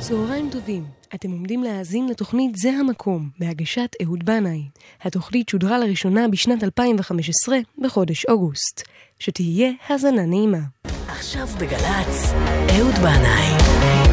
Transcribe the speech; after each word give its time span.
צהריים 0.00 0.48
טובים, 0.52 0.84
אתם 1.14 1.30
עומדים 1.30 1.62
להאזין 1.62 2.08
לתוכנית 2.08 2.56
זה 2.56 2.70
המקום, 2.70 3.30
בהגשת 3.38 3.96
אהוד 4.02 4.24
בנאי. 4.24 4.62
התוכנית 5.02 5.48
שודרה 5.48 5.78
לראשונה 5.78 6.28
בשנת 6.28 6.64
2015, 6.64 7.58
בחודש 7.78 8.26
אוגוסט. 8.26 8.82
שתהיה 9.18 9.70
האזנה 9.86 10.26
נעימה. 10.26 10.58
עכשיו 11.08 11.46
בגל"צ, 11.46 12.32
אהוד 12.70 12.94
בנאי. 12.94 14.09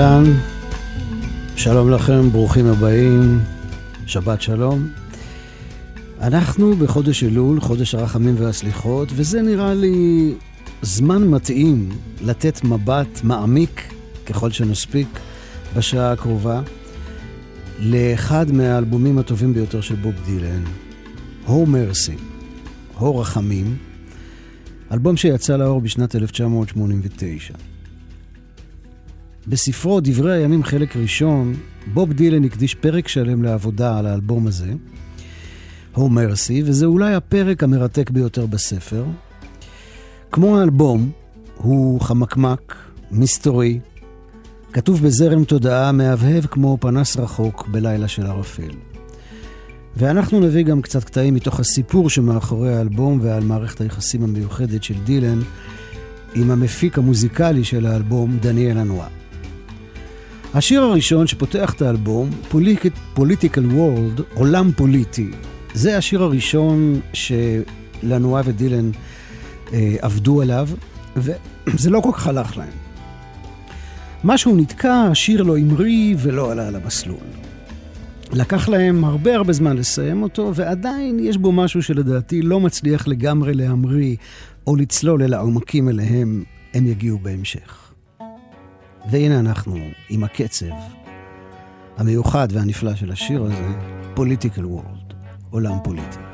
אהלן, 0.00 0.24
שלום 1.56 1.90
לכם, 1.90 2.30
ברוכים 2.30 2.66
הבאים, 2.66 3.40
שבת 4.06 4.42
שלום. 4.42 4.88
אנחנו 6.20 6.76
בחודש 6.76 7.24
אלול, 7.24 7.60
חודש 7.60 7.94
הרחמים 7.94 8.34
והסליחות, 8.38 9.08
וזה 9.12 9.42
נראה 9.42 9.74
לי 9.74 10.34
זמן 10.82 11.28
מתאים 11.28 11.88
לתת 12.20 12.64
מבט 12.64 13.20
מעמיק, 13.22 13.92
ככל 14.26 14.50
שנספיק, 14.50 15.08
בשעה 15.76 16.12
הקרובה, 16.12 16.62
לאחד 17.78 18.52
מהאלבומים 18.52 19.18
הטובים 19.18 19.54
ביותר 19.54 19.80
של 19.80 19.94
בוב 19.94 20.14
דילן, 20.24 20.62
הו 21.46 21.66
מרסי, 21.66 22.16
הו 22.98 23.18
רחמים, 23.18 23.76
אלבום 24.92 25.16
שיצא 25.16 25.56
לאור 25.56 25.80
בשנת 25.80 26.16
1989. 26.16 27.67
בספרו 29.48 30.00
דברי 30.02 30.32
הימים 30.32 30.64
חלק 30.64 30.96
ראשון, 30.96 31.54
בוב 31.94 32.12
דילן 32.12 32.44
הקדיש 32.44 32.74
פרק 32.74 33.08
שלם 33.08 33.42
לעבודה 33.42 33.98
על 33.98 34.06
האלבום 34.06 34.46
הזה, 34.46 34.72
הו 35.94 36.08
מרסי, 36.08 36.62
וזה 36.66 36.86
אולי 36.86 37.14
הפרק 37.14 37.62
המרתק 37.62 38.10
ביותר 38.10 38.46
בספר. 38.46 39.04
כמו 40.32 40.58
האלבום, 40.58 41.10
הוא 41.56 42.00
חמקמק, 42.00 42.74
מסתורי, 43.10 43.80
כתוב 44.72 45.02
בזרם 45.02 45.44
תודעה 45.44 45.92
מהבהב 45.92 46.46
כמו 46.46 46.78
פנס 46.80 47.16
רחוק 47.16 47.68
בלילה 47.68 48.08
של 48.08 48.26
ערפל. 48.26 48.72
ואנחנו 49.96 50.40
נביא 50.40 50.64
גם 50.64 50.82
קצת 50.82 51.04
קטעים 51.04 51.34
מתוך 51.34 51.60
הסיפור 51.60 52.10
שמאחורי 52.10 52.74
האלבום 52.74 53.18
ועל 53.22 53.44
מערכת 53.44 53.80
היחסים 53.80 54.24
המיוחדת 54.24 54.82
של 54.82 54.94
דילן 55.04 55.40
עם 56.34 56.50
המפיק 56.50 56.98
המוזיקלי 56.98 57.64
של 57.64 57.86
האלבום, 57.86 58.38
דניאל 58.40 58.78
אנואר. 58.78 59.08
השיר 60.54 60.82
הראשון 60.82 61.26
שפותח 61.26 61.72
את 61.72 61.82
האלבום, 61.82 62.30
פוליטיקל 63.14 63.66
וורלד, 63.66 64.20
עולם 64.34 64.70
פוליטי. 64.76 65.30
זה 65.74 65.98
השיר 65.98 66.22
הראשון 66.22 67.00
שלנועה 67.12 68.42
ודילן 68.44 68.90
אה, 69.72 69.96
עבדו 70.00 70.42
עליו, 70.42 70.68
וזה 71.16 71.90
לא 71.90 72.00
כל 72.00 72.10
כך 72.12 72.26
הלך 72.26 72.56
להם. 72.56 72.68
משהו 74.24 74.56
נתקע, 74.56 74.94
השיר 75.10 75.42
לא 75.42 75.58
המריא 75.58 76.16
ולא 76.18 76.52
עלה 76.52 76.68
על 76.68 76.76
המסלול. 76.76 77.18
לקח 78.32 78.68
להם 78.68 79.04
הרבה 79.04 79.34
הרבה 79.34 79.52
זמן 79.52 79.76
לסיים 79.76 80.22
אותו, 80.22 80.52
ועדיין 80.54 81.18
יש 81.18 81.36
בו 81.36 81.52
משהו 81.52 81.82
שלדעתי 81.82 82.42
לא 82.42 82.60
מצליח 82.60 83.08
לגמרי 83.08 83.54
להמריא 83.54 84.16
או 84.66 84.76
לצלול 84.76 85.22
אל 85.22 85.34
העומקים 85.34 85.88
אליהם 85.88 86.44
הם 86.74 86.86
יגיעו 86.86 87.18
בהמשך. 87.18 87.87
והנה 89.10 89.40
אנחנו 89.40 89.76
עם 90.08 90.24
הקצב 90.24 90.66
המיוחד 91.96 92.48
והנפלא 92.50 92.94
של 92.94 93.12
השיר 93.12 93.42
הזה, 93.42 93.68
פוליטיקל 94.14 94.66
וורלד, 94.66 95.14
עולם 95.50 95.78
פוליטי. 95.84 96.27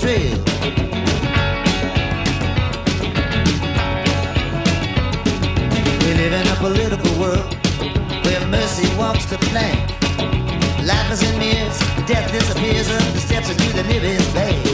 Trail. 0.00 0.38
live 6.18 6.32
in 6.32 6.46
a 6.48 6.56
political 6.56 7.20
world 7.20 7.54
where 8.24 8.46
mercy 8.48 8.88
walks 8.96 9.24
the 9.26 9.38
plank. 9.50 9.78
Life 10.84 11.12
is 11.12 11.22
in 11.22 11.38
mirrors, 11.38 11.78
death 12.06 12.30
disappears 12.32 12.90
up 12.90 13.12
the 13.12 13.20
steps 13.20 13.50
into 13.50 13.72
the 13.72 13.84
nearest 13.84 14.34
bay. 14.34 14.67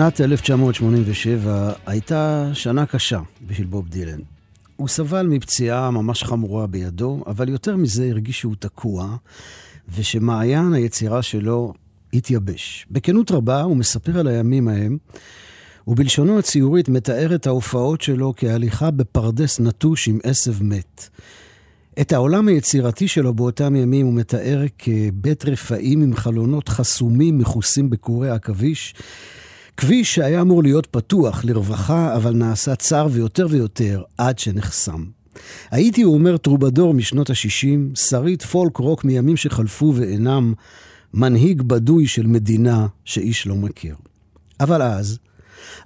שנת 0.00 0.20
1987 0.20 1.72
הייתה 1.86 2.50
שנה 2.52 2.86
קשה 2.86 3.20
בשביל 3.46 3.66
בוב 3.66 3.88
דילן. 3.88 4.20
הוא 4.76 4.88
סבל 4.88 5.26
מפציעה 5.26 5.90
ממש 5.90 6.24
חמורה 6.24 6.66
בידו, 6.66 7.24
אבל 7.26 7.48
יותר 7.48 7.76
מזה 7.76 8.08
הרגיש 8.10 8.38
שהוא 8.38 8.54
תקוע, 8.58 9.16
ושמעיין 9.94 10.72
היצירה 10.72 11.22
שלו 11.22 11.72
התייבש. 12.12 12.86
בכנות 12.90 13.30
רבה 13.30 13.62
הוא 13.62 13.76
מספר 13.76 14.18
על 14.18 14.28
הימים 14.28 14.68
ההם, 14.68 14.98
ובלשונו 15.86 16.38
הציורית 16.38 16.88
מתאר 16.88 17.34
את 17.34 17.46
ההופעות 17.46 18.00
שלו 18.00 18.34
כהליכה 18.36 18.90
בפרדס 18.90 19.60
נטוש 19.60 20.08
עם 20.08 20.18
עשב 20.22 20.62
מת. 20.62 21.08
את 22.00 22.12
העולם 22.12 22.48
היצירתי 22.48 23.08
שלו 23.08 23.34
באותם 23.34 23.76
ימים 23.76 24.06
הוא 24.06 24.14
מתאר 24.14 24.64
כבית 24.78 25.44
רפאים 25.44 26.02
עם 26.02 26.16
חלונות 26.16 26.68
חסומים 26.68 27.38
מכוסים 27.38 27.90
בקורי 27.90 28.30
עכביש, 28.30 28.94
כביש 29.80 30.14
שהיה 30.14 30.40
אמור 30.40 30.62
להיות 30.62 30.86
פתוח 30.86 31.44
לרווחה, 31.44 32.16
אבל 32.16 32.34
נעשה 32.34 32.74
צר 32.74 33.08
ויותר 33.10 33.46
ויותר 33.50 34.02
עד 34.18 34.38
שנחסם. 34.38 35.04
הייתי, 35.70 36.02
הוא 36.02 36.14
אומר, 36.14 36.36
טרובדור 36.36 36.94
משנות 36.94 37.30
ה-60, 37.30 37.98
שרית 37.98 38.42
פולק 38.42 38.76
רוק 38.76 39.04
מימים 39.04 39.36
שחלפו 39.36 39.92
ואינם, 39.96 40.54
מנהיג 41.14 41.62
בדוי 41.62 42.06
של 42.06 42.26
מדינה 42.26 42.86
שאיש 43.04 43.46
לא 43.46 43.54
מכיר. 43.54 43.94
אבל 44.60 44.82
אז, 44.82 45.18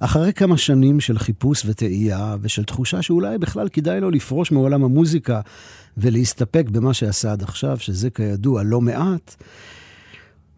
אחרי 0.01 0.33
כמה 0.33 0.57
שנים 0.57 1.01
של 1.01 1.19
חיפוש 1.19 1.63
וטעייה, 1.67 2.37
ושל 2.41 2.65
תחושה 2.65 3.03
שאולי 3.03 3.39
בכלל 3.39 3.69
כדאי 3.69 4.01
לו 4.01 4.11
לפרוש 4.11 4.53
מעולם 4.53 4.85
המוזיקה 4.85 5.41
ולהסתפק 5.97 6.67
במה 6.71 6.95
שעשה 6.95 7.33
עד 7.33 7.43
עכשיו, 7.43 7.79
שזה 7.79 8.11
כידוע 8.11 8.63
לא 8.63 8.81
מעט, 8.81 9.35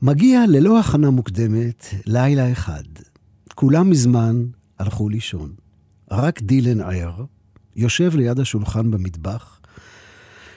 מגיע 0.02 0.44
ללא 0.48 0.80
הכנה 0.80 1.10
מוקדמת 1.10 1.86
לילה 2.06 2.52
אחד. 2.52 2.84
כולם 3.58 3.90
מזמן 3.90 4.44
הלכו 4.78 5.08
לישון. 5.08 5.52
רק 6.10 6.42
דילן 6.42 6.80
ער, 6.80 7.24
יושב 7.76 8.16
ליד 8.16 8.40
השולחן 8.40 8.90
במטבח, 8.90 9.60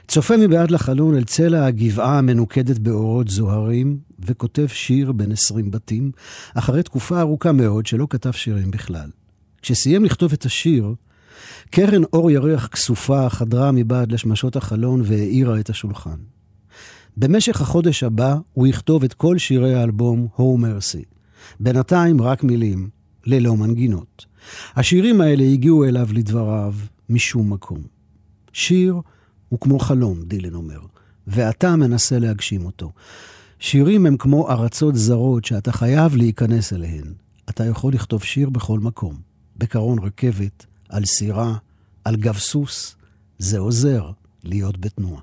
צופה 0.08 0.38
מבעד 0.38 0.72
לחלון 0.72 1.16
אל 1.16 1.24
צלע 1.24 1.66
הגבעה 1.66 2.18
המנוקדת 2.18 2.80
באורות 2.80 3.28
זוהרים, 3.28 4.00
וכותב 4.20 4.68
שיר 4.68 5.12
בין 5.12 5.32
עשרים 5.32 5.72
בתים, 5.72 6.12
אחרי 6.54 6.84
תקופה 6.84 7.20
ארוכה 7.20 7.52
מאוד 7.52 7.86
שלא 7.86 8.08
כתב 8.10 8.32
שירים 8.32 8.72
בכלל. 8.72 9.10
כשסיים 9.62 10.06
לכתוב 10.06 10.34
את 10.34 10.46
השיר, 10.46 10.94
קרן 11.70 12.04
אור 12.04 12.32
ירח 12.32 12.68
כסופה 12.68 13.30
חדרה 13.30 13.72
מבעד 13.72 14.12
לשמשות 14.12 14.56
החלון 14.56 15.02
והאירה 15.06 15.60
את 15.60 15.70
השולחן. 15.70 16.18
במשך 17.18 17.62
החודש 17.62 18.04
הבא 18.04 18.36
הוא 18.54 18.68
יכתוב 18.68 19.04
את 19.04 19.14
כל 19.14 19.38
שירי 19.38 19.76
האלבום 19.76 20.28
"הו 20.36 20.58
מרסי". 20.58 21.04
בינתיים 21.60 22.22
רק 22.22 22.44
מילים, 22.44 22.90
ללא 23.26 23.58
מנגינות. 23.58 24.26
השירים 24.76 25.22
האלה 25.22 25.44
הגיעו 25.44 25.86
אליו 25.86 26.10
לדבריו 26.14 26.74
משום 27.10 27.54
מקום. 27.54 27.80
שיר 28.54 29.02
הוא 29.50 29.60
כמו 29.60 29.80
חלום, 29.80 30.24
דילן 30.24 30.54
אומר, 30.54 30.80
ואתה 31.28 31.76
מנסה 31.76 32.20
להגשים 32.20 32.66
אותו. 32.66 32.92
שירים 33.60 34.06
הם 34.06 34.18
כמו 34.18 34.50
ארצות 34.50 34.96
זרות 34.96 35.46
שאתה 35.46 35.72
חייב 35.72 36.16
להיכנס 36.16 36.74
אליהן. 36.74 37.14
אתה 37.50 37.66
יכול 37.66 37.94
לכתוב 37.94 38.24
שיר 38.24 38.50
בכל 38.50 38.80
מקום, 38.80 39.16
בקרון 39.58 40.00
רכבת, 40.00 40.66
על 40.90 41.06
סירה, 41.06 41.56
על 42.04 42.16
גב 42.16 42.38
סוס. 42.38 42.96
זה 43.40 43.60
עוזר 43.60 44.12
להיות 44.44 44.78
בתנועה. 44.78 45.22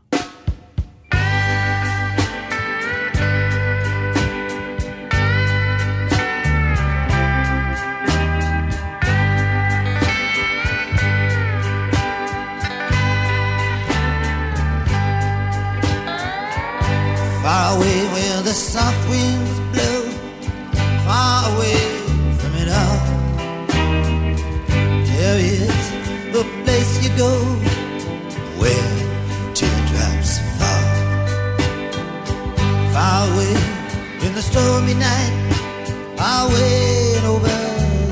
Far 17.56 17.76
away 17.78 18.00
where 18.12 18.42
the 18.42 18.52
soft 18.52 19.02
winds 19.08 19.54
blow, 19.72 20.00
far 21.08 21.38
away 21.54 21.80
from 22.40 22.52
it 22.62 22.68
all. 22.80 23.00
There 25.10 25.38
is 25.38 25.76
the 26.36 26.44
place 26.64 26.92
you 27.02 27.10
go 27.16 27.32
where 28.60 28.92
teardrops 29.54 30.32
fall. 30.58 30.86
Far 32.92 33.20
away 33.32 33.56
in 34.26 34.34
the 34.34 34.42
stormy 34.42 34.92
night, 34.92 35.34
far 36.18 36.50
away 36.50 37.20
over 37.32 37.56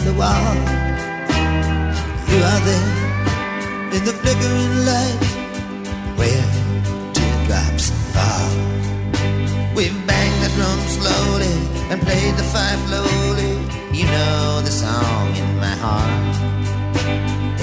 the 0.07 0.15
wall. 0.21 0.57
You 2.31 2.39
are 2.51 2.63
there 2.69 2.91
in 3.97 4.05
the 4.09 4.15
flickering 4.23 4.75
light 4.89 5.25
where 6.17 6.64
and 11.95 12.03
played 12.03 12.35
the 12.35 12.43
fife 12.55 12.81
slowly. 12.89 13.55
You 13.99 14.07
know 14.07 14.61
the 14.69 14.75
song 14.85 15.27
in 15.37 15.51
my 15.67 15.77
heart. 15.85 16.37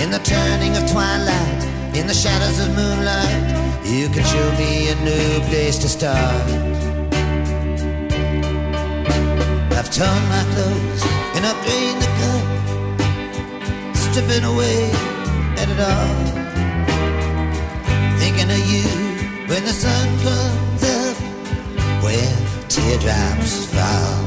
In 0.01 0.09
the 0.09 0.21
turning 0.23 0.73
of 0.77 0.83
twilight, 0.89 1.61
in 1.99 2.07
the 2.07 2.13
shadows 2.13 2.57
of 2.63 2.69
moonlight, 2.79 3.43
you 3.83 4.07
can 4.07 4.23
show 4.33 4.47
me 4.61 4.71
a 4.93 4.95
new 5.09 5.29
place 5.49 5.77
to 5.83 5.89
start. 5.89 6.47
I've 9.77 9.91
torn 9.99 10.23
my 10.35 10.43
clothes 10.53 11.01
and 11.35 11.41
I've 11.49 11.59
drained 11.65 12.01
the 12.05 12.11
cup, 12.21 12.45
stripping 14.03 14.45
away 14.53 14.79
at 15.61 15.67
it 15.73 15.81
all. 15.91 16.23
Thinking 18.21 18.49
of 18.57 18.63
you 18.73 18.87
when 19.49 19.61
the 19.69 19.75
sun 19.83 20.07
comes 20.25 20.83
up 20.99 21.17
where 22.03 22.50
teardrops 22.71 23.65
fall. 23.65 24.23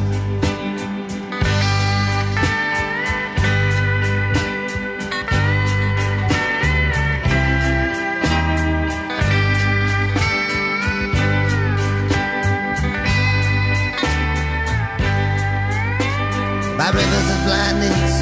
By 16.77 16.91
rivers 16.91 17.29
of 17.31 17.41
blindness, 17.47 18.21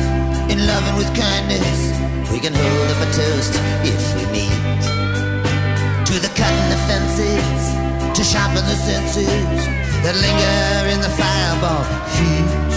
in 0.52 0.64
loving 0.68 0.96
with 0.98 1.12
kindness, 1.16 2.30
we 2.30 2.38
can 2.38 2.54
hold 2.54 2.90
up 2.92 3.02
a 3.02 3.10
toast 3.10 3.54
if 3.82 4.14
we 4.14 4.22
meet. 4.30 4.54
To 6.06 6.14
the 6.20 6.30
cutting 6.36 6.72
of 6.72 6.80
fences, 6.86 8.16
to 8.16 8.22
sharpen 8.22 8.64
the 8.64 8.76
senses 8.76 9.91
that 10.02 10.16
linger 10.16 10.88
in 10.92 11.00
the 11.00 11.12
fireball 11.20 11.84
heat. 12.14 12.72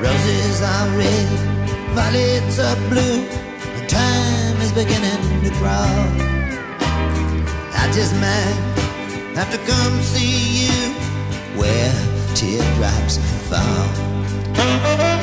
Roses 0.00 0.62
are 0.62 0.88
red, 0.96 1.28
violets 1.94 2.58
are 2.58 2.76
blue, 2.88 3.20
and 3.76 3.88
time 3.88 4.56
is 4.62 4.72
beginning 4.72 5.22
to 5.44 5.50
crawl. 5.60 6.04
I 7.74 7.90
just 7.92 8.14
might 8.14 8.58
have 9.36 9.50
to 9.52 9.58
come 9.70 10.00
see 10.00 10.64
you 10.64 10.78
where 11.58 11.92
teardrops 12.34 13.18
fall. 13.48 15.17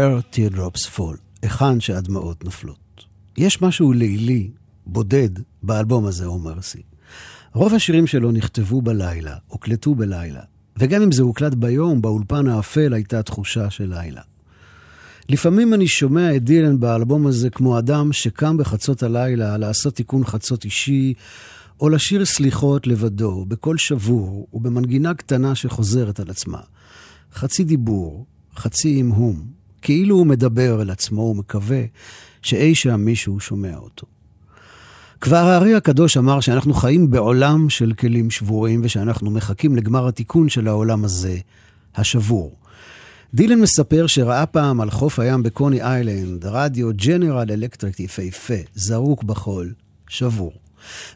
Where 0.00 0.36
Teardrops 0.36 0.96
Fall, 0.96 1.16
היכן 1.42 1.80
שהדמעות 1.80 2.44
נופלות. 2.44 3.04
יש 3.36 3.62
משהו 3.62 3.92
לילי, 3.92 4.50
בודד, 4.86 5.28
באלבום 5.62 6.06
הזה, 6.06 6.26
אומר 6.26 6.62
סי. 6.62 6.82
רוב 7.54 7.74
השירים 7.74 8.06
שלו 8.06 8.32
נכתבו 8.32 8.82
בלילה, 8.82 9.36
הוקלטו 9.46 9.94
בלילה, 9.94 10.40
וגם 10.78 11.02
אם 11.02 11.12
זה 11.12 11.22
הוקלט 11.22 11.54
ביום, 11.54 12.02
באולפן 12.02 12.48
האפל 12.48 12.94
הייתה 12.94 13.22
תחושה 13.22 13.70
של 13.70 13.94
לילה. 13.94 14.20
לפעמים 15.28 15.74
אני 15.74 15.88
שומע 15.88 16.36
את 16.36 16.44
דילן 16.44 16.80
באלבום 16.80 17.26
הזה 17.26 17.50
כמו 17.50 17.78
אדם 17.78 18.12
שקם 18.12 18.56
בחצות 18.56 19.02
הלילה 19.02 19.58
לעשות 19.58 19.94
תיקון 19.94 20.24
חצות 20.24 20.64
אישי, 20.64 21.14
או 21.80 21.88
לשיר 21.88 22.24
סליחות 22.24 22.86
לבדו, 22.86 23.44
בקול 23.48 23.78
שבור 23.78 24.48
ובמנגינה 24.52 25.14
קטנה 25.14 25.54
שחוזרת 25.54 26.20
על 26.20 26.30
עצמה. 26.30 26.60
חצי 27.34 27.64
דיבור, 27.64 28.26
חצי 28.56 29.00
המהום, 29.00 29.59
כאילו 29.82 30.16
הוא 30.16 30.26
מדבר 30.26 30.82
אל 30.82 30.90
עצמו 30.90 31.20
ומקווה 31.20 31.82
שאי 32.42 32.74
שם 32.74 33.00
מישהו 33.00 33.40
שומע 33.40 33.76
אותו. 33.76 34.06
כבר 35.20 35.36
הארי 35.36 35.74
הקדוש 35.74 36.16
אמר 36.16 36.40
שאנחנו 36.40 36.74
חיים 36.74 37.10
בעולם 37.10 37.70
של 37.70 37.92
כלים 37.98 38.30
שבורים 38.30 38.80
ושאנחנו 38.84 39.30
מחכים 39.30 39.76
לגמר 39.76 40.08
התיקון 40.08 40.48
של 40.48 40.68
העולם 40.68 41.04
הזה, 41.04 41.38
השבור. 41.96 42.56
דילן 43.34 43.60
מספר 43.60 44.06
שראה 44.06 44.46
פעם 44.46 44.80
על 44.80 44.90
חוף 44.90 45.18
הים 45.18 45.42
בקוני 45.42 45.82
איילנד 45.82 46.46
רדיו 46.46 46.90
ג'נרל 46.96 47.50
אלקטריק 47.50 48.00
יפהפה, 48.00 48.54
זרוק 48.74 49.24
בחול, 49.24 49.72
שבור. 50.08 50.52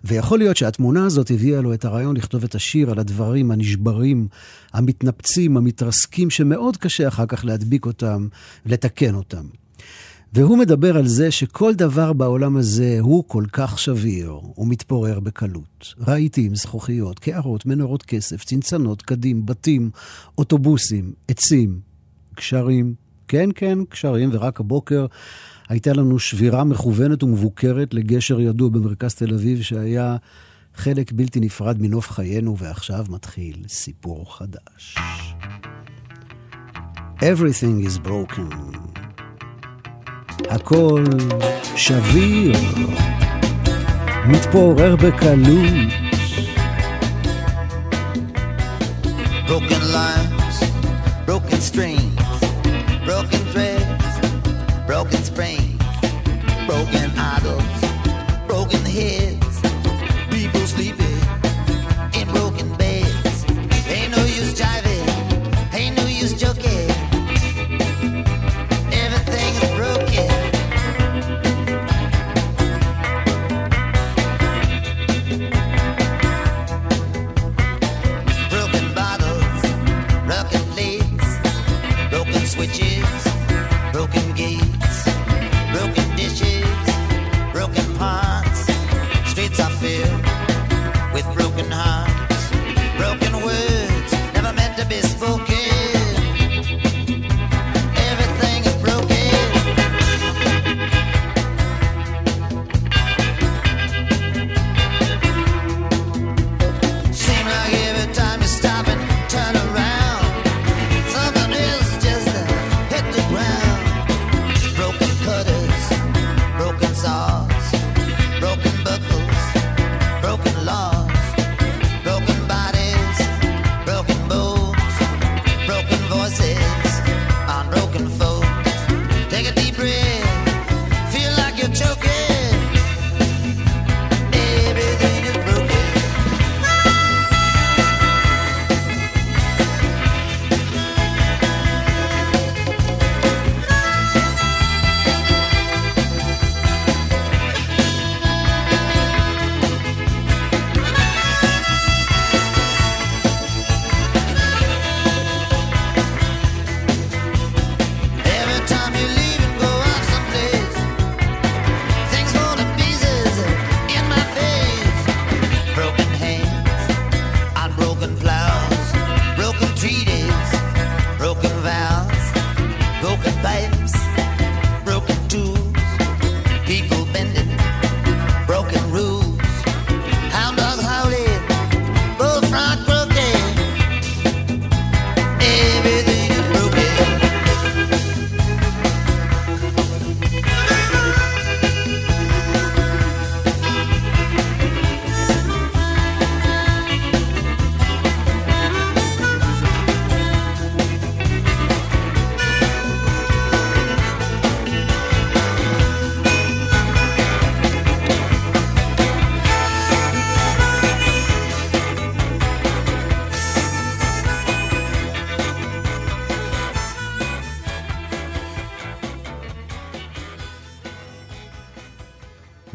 ויכול 0.05 0.39
להיות 0.39 0.57
שהתמונה 0.57 1.07
הזאת 1.07 1.31
הביאה 1.31 1.61
לו 1.61 1.75
את 1.75 1.85
הרעיון 1.85 2.17
לכתוב 2.17 2.45
את 2.45 2.55
השיר 2.55 2.91
על 2.91 2.99
הדברים 2.99 3.51
הנשברים, 3.51 4.29
המתנפצים, 4.73 5.57
המתרסקים, 5.57 6.31
שמאוד 6.31 6.77
קשה 6.77 7.09
אחר 7.09 7.27
כך 7.27 7.45
להדביק 7.45 7.87
אותם, 7.87 8.29
לתקן 8.67 9.15
אותם. 9.15 9.45
והוא 10.35 10.59
מדבר 10.59 10.97
על 10.97 11.07
זה 11.07 11.31
שכל 11.31 11.75
דבר 11.75 12.13
בעולם 12.13 12.57
הזה 12.57 12.97
הוא 13.01 13.25
כל 13.27 13.45
כך 13.53 13.79
שביר 13.79 14.41
ומתפורר 14.59 15.21
בקלות. 15.21 15.95
רהיטים, 16.07 16.55
זכוכיות, 16.55 17.19
קערות, 17.19 17.67
מנורות 17.67 18.03
כסף, 18.03 18.45
צנצנות, 18.45 19.03
קדים, 19.03 19.47
בתים, 19.47 19.91
אוטובוסים, 20.39 21.13
עצים, 21.29 21.81
קשרים. 22.35 22.95
כן, 23.29 23.49
כן, 23.55 23.79
קשרים, 23.89 24.31
ורק 24.33 24.61
הבוקר 24.61 25.07
הייתה 25.69 25.93
לנו 25.93 26.19
שבירה 26.19 26.65
מכוונת 26.65 27.23
ומבוקרת 27.23 27.95
לגשר 27.95 28.41
ידוע 28.41 28.69
במרכז 28.69 29.15
תל 29.15 29.35
אביב, 29.35 29.63
שהיה 29.63 30.17
חלק 30.75 31.13
בלתי 31.13 31.41
נפרד 31.41 31.83
מנוף 31.83 32.11
חיינו, 32.11 32.59
ועכשיו 32.59 33.05
מתחיל 33.09 33.57
סיפור 33.69 34.37
חדש. 34.39 34.97
Everything 37.21 37.87
is 37.87 38.07
broken. 38.07 38.55
הכל 40.51 41.05
שביר, 41.77 42.53
מתפורר 44.29 44.97
בקלות. 44.97 45.93
Broken 49.47 49.84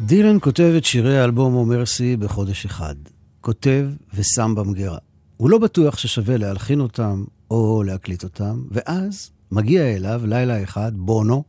דילן 0.09 0.37
כותב 0.41 0.73
את 0.77 0.85
שירי 0.85 1.19
האלבום 1.19 1.55
אומרסי 1.55 2.17
בחודש 2.17 2.65
אחד. 2.65 2.95
כותב 3.41 3.87
ושם 4.13 4.55
במגירה. 4.55 4.97
הוא 5.37 5.49
לא 5.49 5.57
בטוח 5.57 5.97
ששווה 5.97 6.37
להלחין 6.37 6.79
אותם 6.79 7.23
או 7.51 7.83
להקליט 7.83 8.23
אותם, 8.23 8.63
ואז 8.71 9.31
מגיע 9.51 9.95
אליו 9.95 10.21
לילה 10.25 10.63
אחד 10.63 10.91
בונו, 10.95 11.43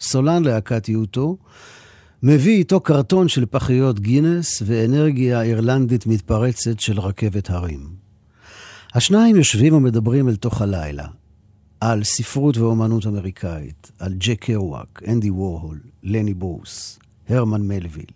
סולן 0.00 0.44
להקת 0.44 0.88
יוטו, 0.88 1.36
מביא 2.22 2.56
איתו 2.56 2.80
קרטון 2.80 3.28
של 3.28 3.46
פחיות 3.46 4.00
גינס 4.00 4.62
ואנרגיה 4.66 5.42
אירלנדית 5.42 6.06
מתפרצת 6.06 6.80
של 6.80 7.00
רכבת 7.00 7.50
הרים. 7.50 7.88
השניים 8.94 9.36
יושבים 9.36 9.74
ומדברים 9.74 10.28
אל 10.28 10.36
תוך 10.36 10.62
הלילה, 10.62 11.06
על 11.80 12.04
ספרות 12.04 12.56
ואומנות 12.56 13.06
אמריקאית, 13.06 13.90
על 13.98 14.14
ג'ק 14.18 14.44
קרוואק, 14.44 15.02
אנדי 15.08 15.30
וורהול, 15.30 15.78
לני 16.02 16.34
ברוס, 16.34 17.00
הרמן 17.30 17.62
מלוויל. 17.62 18.06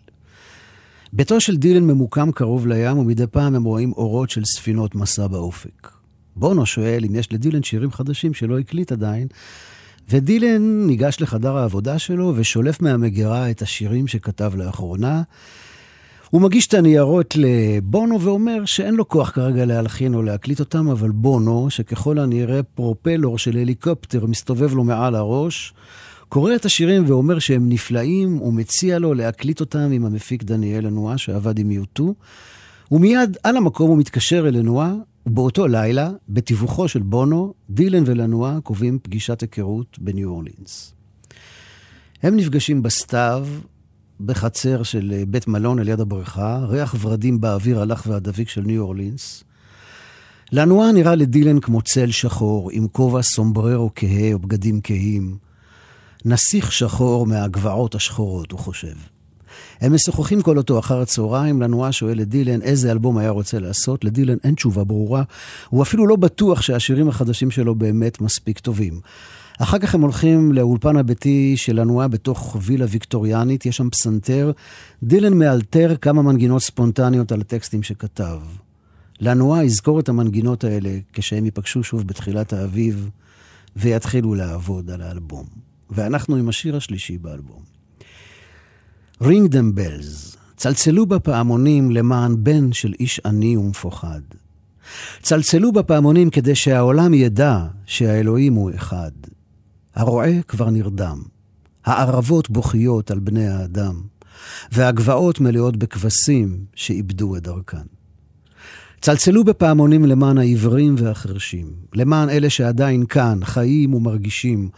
ביתו 1.13 1.41
של 1.41 1.57
דילן 1.57 1.85
ממוקם 1.85 2.33
קרוב 2.33 2.67
לים, 2.67 2.99
ומדי 2.99 3.27
פעם 3.27 3.55
הם 3.55 3.65
רואים 3.65 3.93
אורות 3.93 4.31
של 4.31 4.45
ספינות 4.45 4.95
מסע 4.95 5.27
באופק. 5.27 5.91
בונו 6.37 6.67
שואל 6.67 7.05
אם 7.07 7.15
יש 7.15 7.33
לדילן 7.33 7.63
שירים 7.63 7.93
חדשים 7.93 8.35
שלא 8.35 8.59
הקליט 8.59 8.93
עדיין, 8.93 9.29
ודילן 10.11 10.87
ניגש 10.87 11.17
לחדר 11.21 11.57
העבודה 11.57 11.99
שלו 11.99 12.33
ושולף 12.37 12.83
מהמגירה 12.83 13.51
את 13.51 13.63
השירים 13.63 14.07
שכתב 14.07 14.53
לאחרונה. 14.57 15.23
הוא 16.31 16.43
מגיש 16.43 16.67
את 16.67 16.75
הניירות 16.75 17.35
לבונו 17.39 18.21
ואומר 18.21 18.65
שאין 18.65 18.95
לו 18.95 19.09
כוח 19.09 19.31
כרגע 19.31 19.65
להלחין 19.65 20.15
או 20.15 20.23
להקליט 20.23 20.61
אותם, 20.61 20.89
אבל 20.89 21.11
בונו, 21.11 21.71
שככל 21.71 22.19
הנראה 22.19 22.63
פרופלור 22.63 23.39
של 23.39 23.57
הליקופטר 23.57 24.27
מסתובב 24.27 24.75
לו 24.75 24.85
מעל 24.85 25.15
הראש, 25.15 25.75
קורא 26.35 26.55
את 26.55 26.65
השירים 26.65 27.05
ואומר 27.07 27.39
שהם 27.39 27.69
נפלאים, 27.69 28.43
ומציע 28.43 28.99
לו 28.99 29.15
להקליט 29.15 29.61
אותם 29.61 29.91
עם 29.93 30.05
המפיק 30.05 30.43
דניאל 30.43 30.87
לנועה, 30.87 31.19
שעבד 31.19 31.59
עם 31.59 31.71
יוטו. 31.71 32.15
ומיד 32.93 33.37
על 33.43 33.57
המקום 33.57 33.91
הוא 33.91 33.99
מתקשר 33.99 34.49
אל 34.49 34.59
לנועה, 34.59 34.95
ובאותו 35.27 35.67
לילה, 35.67 36.11
בתיווכו 36.29 36.89
של 36.89 37.03
בונו, 37.03 37.55
דילן 37.71 38.03
ולנועה 38.07 38.61
קובעים 38.61 38.99
פגישת 39.03 39.41
היכרות 39.41 39.99
בניו 39.99 40.29
אורלינס. 40.29 40.95
הם 42.23 42.37
נפגשים 42.37 42.83
בסתיו, 42.83 43.47
בחצר 44.21 44.83
של 44.83 45.23
בית 45.29 45.49
מלון 45.49 45.79
על 45.79 45.89
יד 45.89 46.01
הבריכה, 46.01 46.65
ריח 46.69 46.95
ורדים 47.01 47.41
באוויר 47.41 47.81
הלך 47.81 48.07
והדביק 48.07 48.49
של 48.49 48.61
ניו 48.61 48.83
אורלינס. 48.83 49.45
לנועה 50.53 50.93
נראה 50.93 51.15
לדילן 51.15 51.61
כמו 51.61 51.83
צל 51.83 52.11
שחור, 52.11 52.71
עם 52.73 52.89
כובע 52.89 53.23
סומבררו 53.23 53.91
כהה 53.95 54.33
או 54.33 54.39
בגדים 54.39 54.81
כהים. 54.85 55.44
נסיך 56.25 56.73
שחור 56.73 57.27
מהגבעות 57.27 57.95
השחורות, 57.95 58.53
הוא 58.53 58.61
חושב. 58.61 58.95
הם 59.81 59.95
משוחחים 59.95 60.43
כל 60.43 60.59
אותו 60.59 60.79
אחר 60.79 61.01
הצהריים, 61.01 61.63
לנועה 61.63 61.93
שואל 61.93 62.21
את 62.21 62.29
דילן 62.29 62.63
איזה 62.63 62.93
אלבום 62.93 63.19
היה 63.19 63.31
רוצה 63.31 63.59
לעשות, 63.59 64.05
לדילן 64.05 64.37
אין 64.45 64.55
תשובה 64.55 64.85
ברורה, 64.85 65.23
הוא 65.69 65.83
אפילו 65.83 66.07
לא 66.07 66.17
בטוח 66.17 66.63
שהשירים 66.63 67.09
החדשים 67.09 67.51
שלו 67.51 67.75
באמת 67.75 68.21
מספיק 68.21 68.59
טובים. 68.59 69.01
אחר 69.59 69.79
כך 69.79 69.95
הם 69.95 70.01
הולכים 70.01 70.53
לאולפן 70.53 70.97
הביתי 70.97 71.57
של 71.57 71.81
לנועה 71.81 72.09
בתוך 72.09 72.57
וילה 72.63 72.87
ויקטוריאנית, 72.89 73.67
יש 73.67 73.77
שם 73.77 73.91
פסנתר. 73.91 74.53
דילן 75.03 75.39
מאלתר 75.39 75.97
כמה 76.01 76.23
מנגינות 76.23 76.63
ספונטניות 76.63 77.33
על 77.33 77.41
הטקסטים 77.41 77.83
שכתב. 77.83 78.41
לנועה 79.21 79.65
יזכור 79.65 80.01
את 80.01 80.09
המנגינות 80.09 80.65
האלה 80.65 80.99
כשהם 81.13 81.45
ייפגשו 81.45 81.83
שוב 81.83 82.07
בתחילת 82.07 82.53
האביב 82.53 83.11
ויתחילו 83.77 84.35
לעבוד 84.35 84.91
על 84.91 85.03
האלבום. 85.03 85.64
ואנחנו 85.91 86.37
עם 86.37 86.49
השיר 86.49 86.77
השלישי 86.77 87.19
באלבום. 87.19 87.63
Ring 89.23 89.49
them 89.51 89.79
bells, 89.79 90.37
צלצלו 90.57 91.07
בפעמונים 91.07 91.91
למען 91.91 92.45
בן 92.45 92.73
של 92.73 92.93
איש 93.01 93.21
עני 93.27 93.57
ומפוחד. 93.57 94.21
צלצלו 95.23 95.73
בפעמונים 95.73 96.31
כדי 96.31 96.55
שהעולם 96.55 97.15
ידע 97.15 97.67
שהאלוהים 97.87 98.55
הוא 98.55 98.71
אחד. 98.75 99.11
הרועה 99.95 100.43
כבר 100.49 100.71
נרדם, 100.71 101.23
הערבות 101.85 102.51
בוכיות 102.51 103.11
על 103.11 103.19
בני 103.19 103.49
האדם, 103.49 104.03
והגבעות 104.73 105.41
מלאות 105.41 105.77
בכבשים 105.77 106.65
שאיבדו 106.75 107.37
את 107.37 107.43
דרכן. 107.43 107.87
צלצלו 109.01 109.45
בפעמונים 109.45 110.05
למען 110.05 110.39
העיוורים 110.39 110.95
והחרשים, 110.99 111.73
למען 111.95 112.29
אלה 112.29 112.51
שעדיין 112.51 113.07
כאן, 113.07 113.39
חיים 113.43 113.95
ומרגישים, 113.95 114.69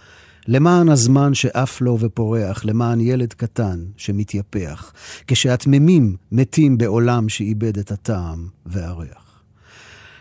למען 0.48 0.88
הזמן 0.88 1.34
שעף 1.34 1.80
לו 1.80 1.98
ופורח, 2.00 2.64
למען 2.64 3.00
ילד 3.00 3.32
קטן 3.32 3.84
שמתייפח, 3.96 4.92
כשהתממים 5.26 6.16
מתים 6.32 6.78
בעולם 6.78 7.28
שאיבד 7.28 7.78
את 7.78 7.90
הטעם 7.90 8.48
והריח. 8.66 9.42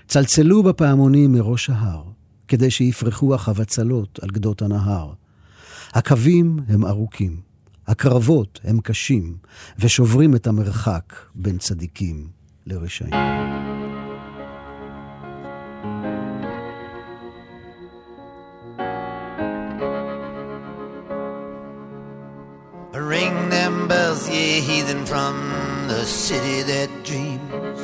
צלצלו 0.08 0.64
בפעמונים 0.64 1.32
מראש 1.32 1.70
ההר, 1.70 2.04
כדי 2.48 2.72
שיפרחו 2.72 3.36
החבצלות 3.36 4.20
על 4.22 4.30
גדות 4.30 4.62
הנהר. 4.62 5.14
הקווים 5.94 6.60
הם 6.68 6.86
ארוכים, 6.86 7.40
הקרבות 7.88 8.60
הם 8.64 8.80
קשים, 8.80 9.38
ושוברים 9.80 10.36
את 10.36 10.48
המרחק 10.48 11.14
בין 11.36 11.58
צדיקים 11.58 12.28
לרשעים. 12.66 13.75
From 25.16 25.88
the 25.88 26.04
city 26.04 26.62
that 26.64 26.90
dreams. 27.06 27.80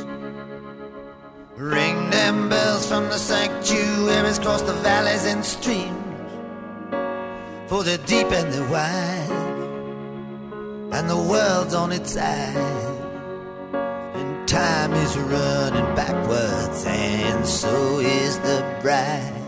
Ring 1.56 2.10
them 2.10 2.50
bells 2.50 2.86
from 2.86 3.06
the 3.06 3.18
sanctuaries 3.18 4.38
across 4.38 4.62
the 4.64 4.74
valleys 4.88 5.26
and 5.26 5.46
streams. 5.46 6.32
For 7.70 7.86
the 7.86 7.98
deep 8.00 8.30
and 8.40 8.52
the 8.52 8.66
wide, 8.74 9.32
and 10.96 11.10
the 11.10 11.22
world's 11.32 11.74
on 11.74 11.94
its 11.94 12.12
side. 12.16 13.00
And 14.20 14.46
time 14.46 14.92
is 14.92 15.18
running 15.18 15.90
backwards, 15.96 16.84
and 16.86 17.48
so 17.48 18.00
is 18.00 18.40
the 18.40 18.60
bride. 18.82 19.41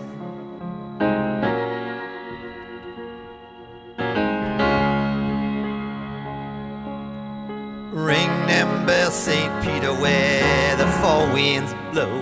Where 10.01 10.75
the 10.75 10.87
four 11.01 11.33
winds 11.33 11.73
blow. 11.91 12.13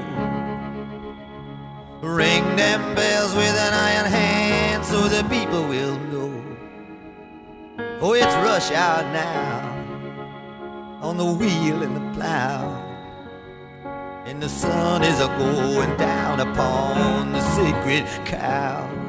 Ring 2.02 2.44
them 2.56 2.96
bells 2.96 3.34
with 3.36 3.56
an 3.56 3.74
iron 3.74 4.12
hand 4.12 4.86
so 4.86 5.08
the 5.08 5.24
people 5.30 5.68
will 5.68 5.98
know. 6.12 6.44
Oh, 8.02 8.14
it's 8.14 8.36
rush 8.46 8.72
hour 8.72 9.04
now 9.14 9.72
on 11.02 11.18
the 11.18 11.26
wheel 11.26 11.82
and 11.82 11.96
the 11.96 12.14
plow. 12.14 12.78
And 14.26 14.42
the 14.42 14.50
sun 14.50 15.04
is 15.04 15.20
a 15.20 15.28
going 15.28 15.98
down 15.98 16.40
upon 16.40 17.32
the 17.32 17.42
sacred 17.56 18.06
cow. 18.26 19.01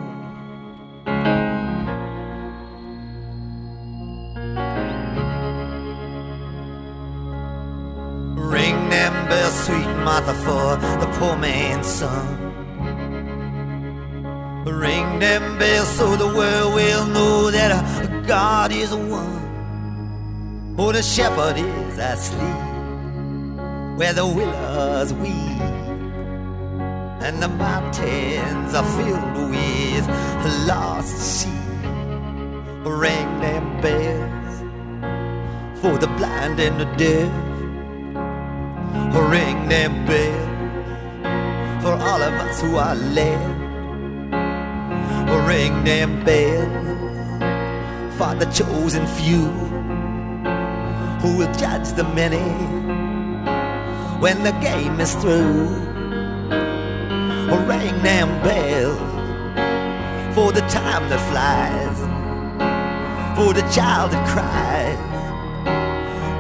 Martha, 10.13 10.35
for 10.45 10.77
the 11.01 11.09
poor 11.19 11.37
man's 11.39 11.87
son. 11.87 12.27
Ring 14.67 15.19
them 15.19 15.59
bells 15.59 15.89
so 15.89 16.17
the 16.17 16.27
world 16.27 16.75
will 16.75 17.07
know 17.07 17.51
that 17.51 18.27
God 18.27 18.73
is 18.73 18.93
one. 18.93 20.75
Oh, 20.79 20.93
the 20.93 21.03
shepherd 21.03 21.57
is 21.57 21.97
asleep 21.97 22.61
where 23.97 24.13
the 24.13 24.27
willows 24.27 25.15
weep, 25.15 25.63
and 27.25 27.43
the 27.43 27.49
mountains 27.49 28.75
are 28.75 28.89
filled 28.97 29.51
with 29.51 30.07
lost 30.69 31.17
sheep. 31.39 31.85
Ring 32.85 33.31
them 33.41 33.65
bells 33.81 34.55
for 35.81 35.97
the 35.97 36.09
blind 36.19 36.61
and 36.61 36.79
the 36.79 36.89
deaf. 36.97 37.52
Ring 39.13 39.69
them 39.69 40.07
bells 40.07 41.83
for 41.83 41.93
all 41.93 42.23
of 42.23 42.33
us 42.33 42.61
who 42.61 42.77
are 42.77 42.95
left. 42.95 43.61
Ring 45.47 45.85
them 45.85 46.25
bells 46.25 46.73
for 48.17 48.35
the 48.35 48.47
chosen 48.47 49.07
few 49.07 49.49
who 51.21 51.37
will 51.37 51.53
judge 51.55 51.93
the 51.93 52.05
many 52.15 52.49
when 54.19 54.43
the 54.43 54.53
game 54.63 54.99
is 55.01 55.15
through. 55.17 55.69
Ring 57.69 58.03
them 58.03 58.29
bells 58.43 58.99
for 60.35 60.53
the 60.53 60.63
time 60.69 61.09
that 61.11 61.21
flies, 61.31 61.99
for 63.37 63.53
the 63.53 63.63
child 63.71 64.13
that 64.13 64.27
cries 64.33 64.99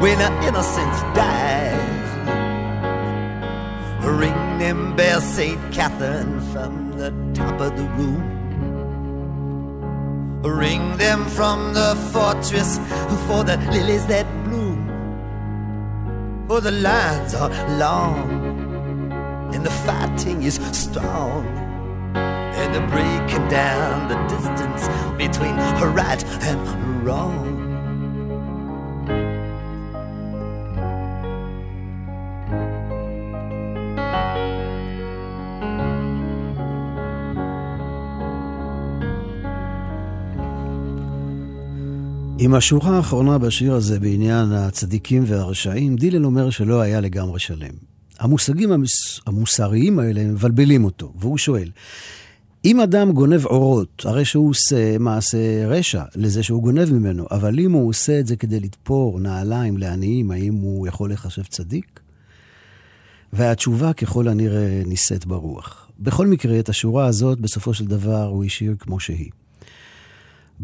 when 0.00 0.18
our 0.20 0.42
innocence 0.48 1.02
dies. 1.14 1.41
Bells, 4.62 5.25
St. 5.25 5.59
Catherine, 5.72 6.40
from 6.53 6.92
the 6.96 7.11
top 7.35 7.61
of 7.61 7.77
the 7.77 7.83
room. 7.98 8.22
Ring 10.44 10.96
them 10.98 11.27
from 11.27 11.75
the 11.75 11.96
fortress 12.12 12.79
for 13.27 13.42
the 13.42 13.57
lilies 13.72 14.07
that 14.07 14.25
bloom. 14.44 14.87
For 16.46 16.61
the 16.61 16.70
lines 16.70 17.35
are 17.35 17.51
long 17.77 18.31
and 19.53 19.66
the 19.66 19.70
fighting 19.70 20.44
is 20.44 20.61
strong. 20.70 21.44
And 22.14 22.72
they're 22.72 22.87
breaking 22.87 23.48
down 23.48 24.09
the 24.11 24.18
distance 24.29 24.87
between 25.18 25.57
right 25.92 26.25
and 26.44 27.05
wrong. 27.05 27.51
עם 42.44 42.55
השורה 42.55 42.96
האחרונה 42.96 43.38
בשיר 43.38 43.74
הזה 43.74 44.00
בעניין 44.00 44.52
הצדיקים 44.52 45.24
והרשעים, 45.26 45.96
דילן 45.96 46.24
אומר 46.24 46.50
שלא 46.50 46.81
היה 46.81 47.00
לגמרי 47.00 47.40
שלם. 47.40 47.74
המושגים 48.18 48.72
המוס... 48.72 49.20
המוסריים 49.26 49.98
האלה 49.98 50.24
מבלבלים 50.24 50.85
אותו, 50.85 51.12
והוא 51.18 51.38
שואל, 51.38 51.70
אם 52.64 52.81
אדם 52.81 53.12
גונב 53.12 53.46
אורות, 53.46 54.02
הרי 54.07 54.24
שהוא 54.24 54.50
עושה 54.50 54.98
מעשה 54.98 55.66
רשע 55.66 56.02
לזה 56.16 56.42
שהוא 56.42 56.62
גונב 56.62 56.92
ממנו, 56.92 57.26
אבל 57.31 57.61
אם 57.61 57.72
הוא 57.72 57.88
עושה 57.88 58.20
את 58.20 58.26
זה 58.26 58.37
כדי 58.37 58.61
לתפור 58.61 59.20
נעליים 59.20 59.78
לעניים, 59.78 60.31
האם 60.31 60.55
הוא 60.55 60.87
יכול 60.87 61.12
לחשב 61.12 61.42
צדיק? 61.42 62.00
והתשובה 63.33 63.92
ככל 63.92 64.28
הנראה 64.28 64.83
נישאת 64.87 65.26
ברוח. 65.26 65.90
בכל 66.00 66.26
מקרה, 66.26 66.59
את 66.59 66.68
השורה 66.68 67.07
הזאת, 67.07 67.40
בסופו 67.40 67.74
של 67.74 67.87
דבר, 67.87 68.24
הוא 68.24 68.44
השאיר 68.44 68.74
כמו 68.78 69.00
שהיא. 69.00 69.31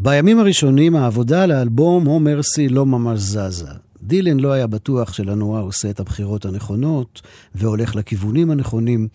בימים 0.01 0.39
הראשונים 0.39 0.95
העבודה 0.95 1.43
על 1.43 1.51
האלבום 1.51 2.05
הו 2.05 2.19
מרסי 2.19 2.69
לא 2.69 2.85
ממש 2.85 3.19
זזה. 3.19 3.67
דילן 4.03 4.39
לא 4.39 4.51
היה 4.51 4.67
בטוח 4.67 5.13
שלנועה 5.13 5.61
עושה 5.61 5.89
את 5.89 5.99
הבחירות 5.99 6.45
הנכונות 6.45 7.21
והולך 7.55 7.95
לכיוונים 7.95 8.51
הנכונים. 8.51 9.07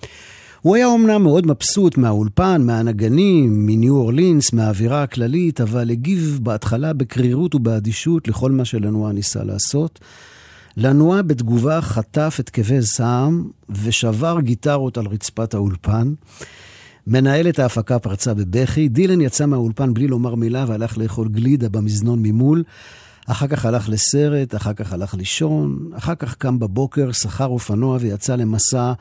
הוא 0.61 0.77
היה 0.77 0.87
אומנם 0.87 1.23
מאוד 1.23 1.47
מבסוט 1.47 1.97
מהאולפן, 1.99 2.62
מהנגנים, 2.62 3.66
מניו 3.66 3.97
אורלינס, 3.97 4.53
מהאווירה 4.53 5.03
הכללית, 5.03 5.61
אבל 5.61 5.90
הגיב 5.90 6.38
בהתחלה 6.42 6.92
בקרירות 6.92 7.55
ובאדישות 7.55 8.29
לכל 8.29 8.51
מה 8.51 8.64
שלנועה 8.64 9.12
ניסה 9.12 9.44
לעשות. 9.44 10.01
לנועה 10.77 11.23
בתגובה 11.23 11.81
חטף 11.81 12.37
התקפי 12.38 12.81
זעם 12.81 13.49
ושבר 13.68 14.40
גיטרות 14.40 14.99
על 14.99 15.07
רצפת 15.07 15.55
האולפן. 15.55 16.14
מנהלת 17.06 17.58
ההפקה 17.58 17.98
פרצה 17.98 18.34
בבכי, 18.34 18.88
דילן 18.88 19.20
יצא 19.20 19.46
מהאולפן 19.46 19.94
בלי 19.94 20.06
לומר 20.06 20.34
מילה 20.34 20.64
והלך 20.68 20.98
לאכול 20.98 21.28
גלידה 21.28 21.68
במזנון 21.68 22.18
ממול. 22.22 22.62
אחר 23.26 23.46
כך 23.46 23.64
הלך 23.64 23.88
לסרט, 23.88 24.54
אחר 24.54 24.72
כך 24.72 24.92
הלך 24.92 25.14
לישון, 25.14 25.90
אחר 25.96 26.14
כך 26.14 26.34
קם 26.34 26.58
בבוקר, 26.58 27.12
שכר 27.12 27.46
אופנוע 27.46 27.98
ויצא 28.00 28.36
למסע 28.36 28.92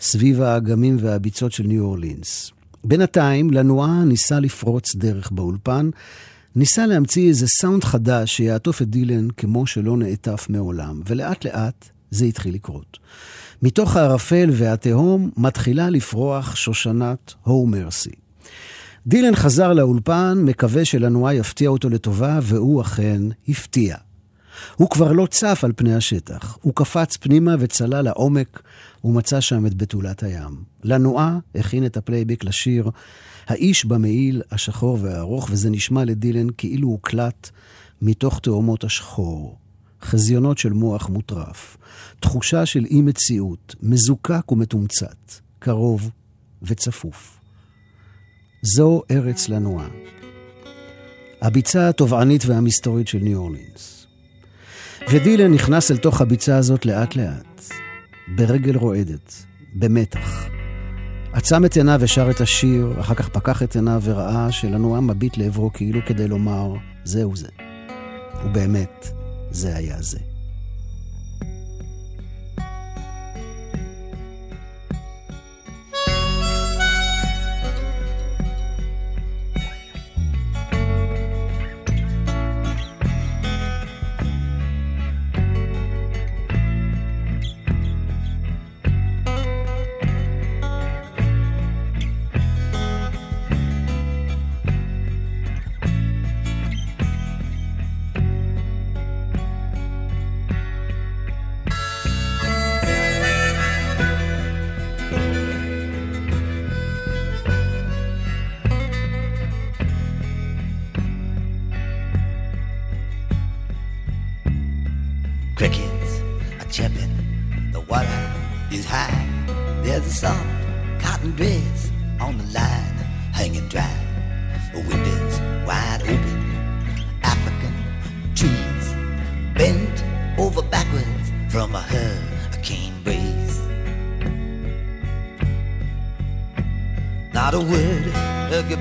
סביב 0.00 0.42
האגמים 0.42 0.96
והביצות 1.00 1.52
של 1.52 1.64
ניו 1.64 1.84
אורלינס. 1.84 2.52
בינתיים, 2.84 3.50
לנועה 3.50 4.04
ניסה 4.04 4.40
לפרוץ 4.40 4.94
דרך 4.94 5.30
באולפן, 5.30 5.90
ניסה 6.56 6.86
להמציא 6.86 7.28
איזה 7.28 7.46
סאונד 7.46 7.84
חדש 7.84 8.36
שיעטוף 8.36 8.82
את 8.82 8.88
דילן 8.88 9.28
כמו 9.36 9.66
שלא 9.66 9.96
נעטף 9.96 10.46
מעולם, 10.48 11.00
ולאט 11.06 11.44
לאט 11.44 11.88
זה 12.10 12.24
התחיל 12.24 12.54
לקרות. 12.54 12.98
מתוך 13.62 13.96
הערפל 13.96 14.50
והתהום 14.52 15.30
מתחילה 15.36 15.90
לפרוח 15.90 16.56
שושנת 16.56 17.34
הו 17.42 17.66
מרסי. 17.66 18.10
דילן 19.06 19.34
חזר 19.34 19.72
לאולפן, 19.72 20.38
מקווה 20.44 20.84
שלנואה 20.84 21.34
יפתיע 21.34 21.68
אותו 21.68 21.88
לטובה, 21.90 22.38
והוא 22.42 22.82
אכן 22.82 23.22
הפתיע. 23.48 23.96
הוא 24.76 24.90
כבר 24.90 25.12
לא 25.12 25.26
צף 25.26 25.60
על 25.64 25.72
פני 25.76 25.94
השטח. 25.94 26.58
הוא 26.60 26.72
קפץ 26.74 27.16
פנימה 27.16 27.54
וצלל 27.58 28.02
לעומק, 28.02 28.62
ומצא 29.04 29.40
שם 29.40 29.66
את 29.66 29.74
בתולת 29.74 30.22
הים. 30.22 30.64
לנואה 30.84 31.38
הכין 31.54 31.86
את 31.86 31.96
הפלייבק 31.96 32.44
לשיר 32.44 32.90
"האיש 33.46 33.84
במעיל 33.84 34.42
השחור 34.50 34.98
והארוך", 35.02 35.48
וזה 35.50 35.70
נשמע 35.70 36.04
לדילן 36.04 36.46
כאילו 36.58 36.88
הוקלט 36.88 37.50
מתוך 38.02 38.40
תהומות 38.40 38.84
השחור. 38.84 39.61
חזיונות 40.04 40.58
של 40.58 40.72
מוח 40.72 41.08
מוטרף, 41.08 41.76
תחושה 42.20 42.66
של 42.66 42.84
אי 42.84 43.02
מציאות, 43.02 43.74
מזוקק 43.82 44.52
ומתומצת, 44.52 45.32
קרוב 45.58 46.10
וצפוף. 46.62 47.38
זו 48.62 49.02
ארץ 49.10 49.48
לנועה. 49.48 49.88
הביצה 51.42 51.88
התובענית 51.88 52.46
והמסתורית 52.46 53.08
של 53.08 53.18
ניו 53.18 53.38
אורלינס. 53.38 54.06
ודילן 55.10 55.54
נכנס 55.54 55.90
אל 55.90 55.96
תוך 55.96 56.20
הביצה 56.20 56.56
הזאת 56.56 56.86
לאט 56.86 57.16
לאט, 57.16 57.62
ברגל 58.36 58.76
רועדת, 58.76 59.44
במתח. 59.74 60.46
עצם 61.32 61.64
את 61.64 61.76
עיניו 61.76 61.98
ושר 62.00 62.30
את 62.30 62.40
השיר, 62.40 63.00
אחר 63.00 63.14
כך 63.14 63.28
פקח 63.28 63.62
את 63.62 63.74
עיניו 63.74 64.00
וראה 64.04 64.52
שלנועה 64.52 65.00
מביט 65.00 65.36
לעברו 65.36 65.72
כאילו 65.72 66.00
כדי 66.06 66.28
לומר, 66.28 66.74
זהו 67.04 67.36
זה. 67.36 67.48
ובאמת, 68.44 69.12
זה 69.52 69.76
היה 69.76 70.02
זה. 70.02 70.31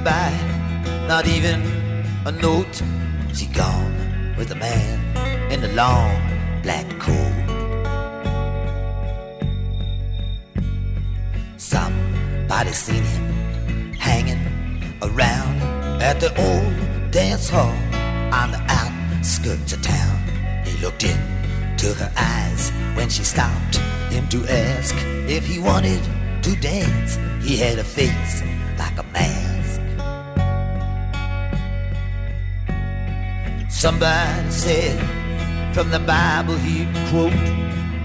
goodbye, 0.03 1.05
not 1.07 1.27
even 1.27 1.61
a 2.25 2.31
note. 2.31 2.81
She 3.35 3.45
gone 3.45 4.33
with 4.35 4.49
a 4.49 4.55
man 4.55 5.51
in 5.51 5.61
the 5.61 5.67
long 5.73 6.19
black 6.63 6.87
coat. 6.97 7.37
Somebody 11.57 12.71
seen 12.71 13.03
him 13.03 13.93
hanging 13.93 14.43
around 15.03 15.61
at 16.01 16.19
the 16.19 16.31
old 16.47 17.11
dance 17.11 17.47
hall 17.47 17.77
on 18.33 18.49
the 18.51 18.63
outskirts 18.69 19.73
of 19.73 19.83
town. 19.83 20.17
He 20.65 20.75
looked 20.83 21.03
into 21.03 21.93
her 21.93 22.11
eyes 22.17 22.71
when 22.95 23.07
she 23.07 23.23
stopped 23.23 23.75
him 24.09 24.27
to 24.29 24.39
ask 24.49 24.95
if 25.29 25.45
he 25.45 25.59
wanted 25.59 26.01
to 26.41 26.55
dance. 26.55 27.19
He 27.45 27.57
had 27.57 27.77
a 27.77 27.83
face 27.83 28.41
like 28.79 28.97
a 28.97 29.03
man 29.13 29.40
said 33.81 35.73
from 35.73 35.89
the 35.89 35.97
Bible 35.97 36.55
he'd 36.57 36.87
quote, 37.09 37.33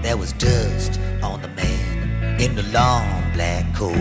there 0.01 0.17
was 0.17 0.33
dust 0.33 0.99
on 1.21 1.39
the 1.43 1.47
man 1.49 2.41
in 2.41 2.55
the 2.55 2.63
long 2.73 3.31
black 3.33 3.63
coat. 3.75 3.93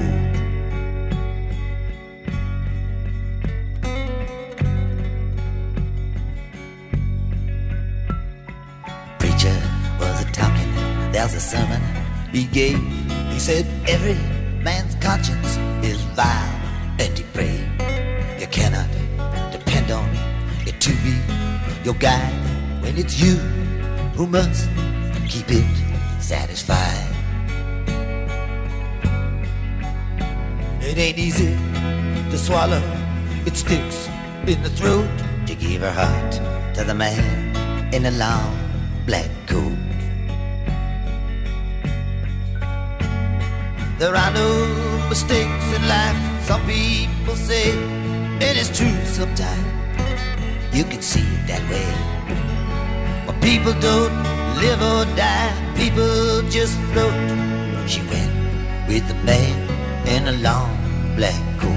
Preacher 9.18 9.62
was 10.00 10.22
a 10.22 10.32
talking, 10.32 10.72
there's 11.12 11.34
a 11.34 11.40
sermon 11.40 11.82
he 12.32 12.44
gave. 12.44 12.78
He 13.30 13.38
said 13.38 13.66
every 13.86 14.14
man's 14.62 14.94
conscience 14.94 15.58
is 15.84 16.00
vile 16.16 16.45
your 21.86 21.94
guide 21.94 22.34
when 22.82 22.98
it's 22.98 23.22
you 23.22 23.36
who 24.16 24.26
must 24.26 24.68
keep 25.28 25.46
it 25.48 25.76
satisfied. 26.20 27.06
It 30.80 30.98
ain't 30.98 31.16
easy 31.16 31.54
to 32.32 32.36
swallow, 32.36 32.82
it 33.46 33.56
sticks 33.56 34.08
in 34.48 34.60
the 34.64 34.70
throat 34.70 35.08
to 35.46 35.54
give 35.54 35.82
her 35.82 35.92
heart 35.92 36.32
to 36.74 36.82
the 36.82 36.92
man 36.92 37.94
in 37.94 38.02
the 38.02 38.10
long 38.10 38.52
black 39.06 39.30
coat. 39.46 39.78
There 44.00 44.16
are 44.16 44.32
no 44.32 44.50
mistakes 45.08 45.66
in 45.76 45.86
life, 45.86 46.18
some 46.46 46.62
people 46.66 47.36
say, 47.36 47.70
and 48.42 48.58
it's 48.58 48.76
true 48.76 49.04
sometimes 49.04 49.85
you 50.76 50.84
can 50.84 51.00
see 51.00 51.20
it 51.22 51.46
that 51.46 51.62
way. 51.70 51.88
But 53.26 53.40
people 53.40 53.72
don't 53.80 54.12
live 54.60 54.80
or 54.82 55.04
die, 55.16 55.50
people 55.74 56.42
just 56.50 56.76
float. 56.92 57.16
She 57.88 58.02
went 58.12 58.32
with 58.86 59.10
a 59.10 59.18
man 59.24 59.56
in 60.06 60.28
a 60.28 60.32
long 60.32 60.76
black 61.16 61.40
coat. 61.56 61.72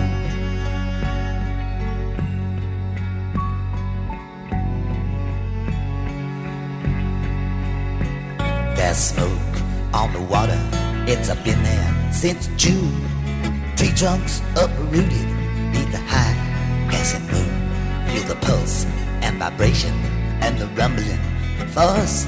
There's 8.76 8.98
smoke 8.98 9.56
on 9.94 10.12
the 10.12 10.22
water, 10.22 10.62
it's 11.08 11.30
up 11.30 11.48
in 11.48 11.64
there 11.64 12.12
since 12.12 12.50
June. 12.58 13.00
Tree 13.78 13.94
trunks 13.96 14.42
uprooted 14.58 15.30
the 18.30 18.36
pulse 18.46 18.86
and 19.24 19.40
vibration 19.40 19.94
and 20.46 20.56
the 20.60 20.68
rumbling 20.80 21.20
force. 21.74 22.28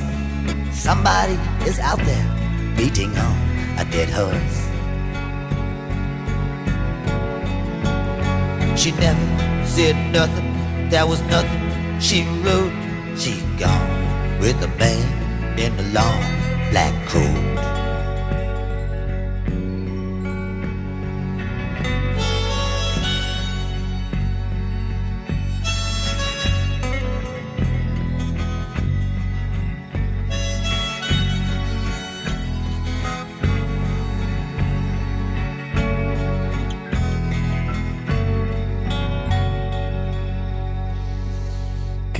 Somebody 0.71 1.37
is 1.69 1.77
out 1.77 1.99
there 1.99 2.27
beating 2.75 3.15
on 3.15 3.37
a 3.77 3.85
dead 3.85 4.09
horse. 4.09 4.57
She 8.81 8.89
never 8.93 9.27
said 9.67 9.95
nothing, 10.11 10.89
there 10.89 11.05
was 11.05 11.21
nothing 11.29 11.61
she 11.99 12.23
wrote. 12.43 12.73
She 13.15 13.39
gone 13.59 14.39
with 14.39 14.57
a 14.63 14.71
man 14.79 15.59
in 15.59 15.71
a 15.77 15.83
long 15.93 16.23
black 16.71 16.93
coat. 17.09 17.50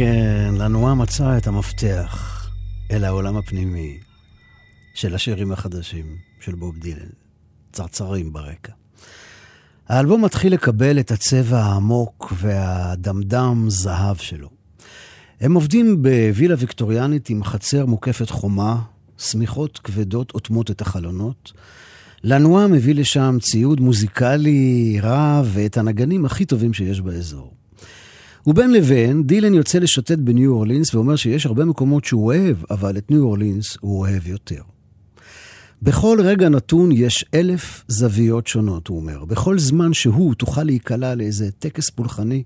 כן, 0.04 0.54
לנועה 0.58 0.96
מצא 0.96 1.38
את 1.38 1.48
המפתח 1.48 2.48
אל 2.92 3.04
העולם 3.04 3.38
הפנימי 3.38 4.00
של 4.94 5.16
השירים 5.16 5.52
החדשים 5.52 6.06
של 6.40 6.56
בוב 6.56 6.78
דילן. 6.78 7.10
צרצרים 7.72 8.34
ברקע. 8.34 8.72
האלבום 9.90 10.26
מתחיל 10.26 10.54
לקבל 10.54 11.00
את 11.00 11.12
הצבע 11.12 11.60
העמוק 11.60 12.34
והדמדם 12.38 13.66
זהב 13.68 14.18
שלו. 14.18 14.50
הם 15.42 15.54
עובדים 15.54 16.04
בווילה 16.04 16.56
ויקטוריאנית 16.58 17.30
עם 17.30 17.44
חצר 17.44 17.86
מוקפת 17.86 18.30
חומה, 18.30 18.82
שמיכות 19.18 19.80
כבדות 19.84 20.32
אוטמות 20.34 20.72
את 20.72 20.82
החלונות. 20.82 21.52
לנועה 22.24 22.68
מביא 22.68 22.96
לשם 22.96 23.38
ציוד 23.42 23.82
מוזיקלי 23.82 25.00
רב 25.04 25.50
ואת 25.54 25.78
הנגנים 25.78 26.26
הכי 26.26 26.46
טובים 26.46 26.74
שיש 26.74 27.02
באזור. 27.02 27.61
ובין 28.48 28.74
לבין, 28.74 29.24
דילן 29.24 29.54
יוצא 29.54 29.80
לשוטט 29.80 30.18
בניו 30.18 30.52
אורלינס 30.52 30.96
ואומר 30.96 31.16
שיש 31.16 31.46
הרבה 31.46 31.66
מקומות 31.66 32.06
שהוא 32.06 32.26
אוהב, 32.26 32.58
אבל 32.70 32.98
את 32.98 33.12
ניו 33.12 33.24
אורלינס 33.24 33.78
הוא 33.82 34.00
אוהב 34.00 34.28
יותר. 34.28 34.62
בכל 35.82 36.18
רגע 36.24 36.50
נתון 36.50 36.92
יש 36.92 37.26
אלף 37.34 37.84
זוויות 37.88 38.48
שונות, 38.48 38.88
הוא 38.88 38.98
אומר. 38.98 39.26
בכל 39.26 39.60
זמן 39.60 39.94
שהוא 39.94 40.36
תוכל 40.36 40.64
להיקלע 40.64 41.16
לאיזה 41.16 41.52
טקס 41.52 41.90
פולחני 41.90 42.44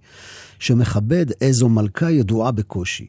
שמכבד 0.60 1.26
איזו 1.42 1.70
מלכה 1.70 2.12
ידועה 2.12 2.52
בקושי. 2.52 3.08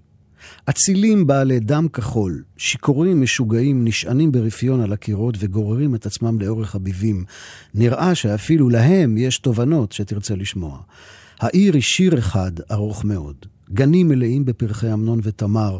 אצילים 0.70 1.26
בעלי 1.26 1.60
דם 1.60 1.88
כחול, 1.88 2.42
שיכורים 2.56 3.22
משוגעים, 3.22 3.84
נשענים 3.84 4.32
ברפיון 4.32 4.80
על 4.80 4.92
הקירות 4.92 5.34
וגוררים 5.38 5.94
את 5.94 6.06
עצמם 6.06 6.40
לאורך 6.40 6.74
הביבים. 6.74 7.24
נראה 7.74 8.14
שאפילו 8.14 8.68
להם 8.68 9.16
יש 9.18 9.38
תובנות 9.38 9.92
שתרצה 9.92 10.36
לשמוע. 10.36 10.78
העיר 11.40 11.74
היא 11.74 11.82
שיר 11.82 12.18
אחד 12.18 12.52
ארוך 12.70 13.04
מאוד. 13.04 13.36
גנים 13.72 14.08
מלאים 14.08 14.44
בפרחי 14.44 14.92
אמנון 14.92 15.20
ותמר, 15.22 15.78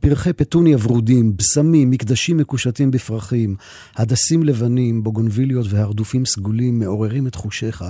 פרחי 0.00 0.32
פטוניה 0.32 0.76
ורודים, 0.82 1.36
בשמים, 1.36 1.90
מקדשים 1.90 2.36
מקושטים 2.36 2.90
בפרחים, 2.90 3.56
הדסים 3.96 4.42
לבנים, 4.42 5.02
בוגונביליות 5.02 5.66
והרדופים 5.68 6.24
סגולים 6.26 6.78
מעוררים 6.78 7.26
את 7.26 7.34
חושיך, 7.34 7.84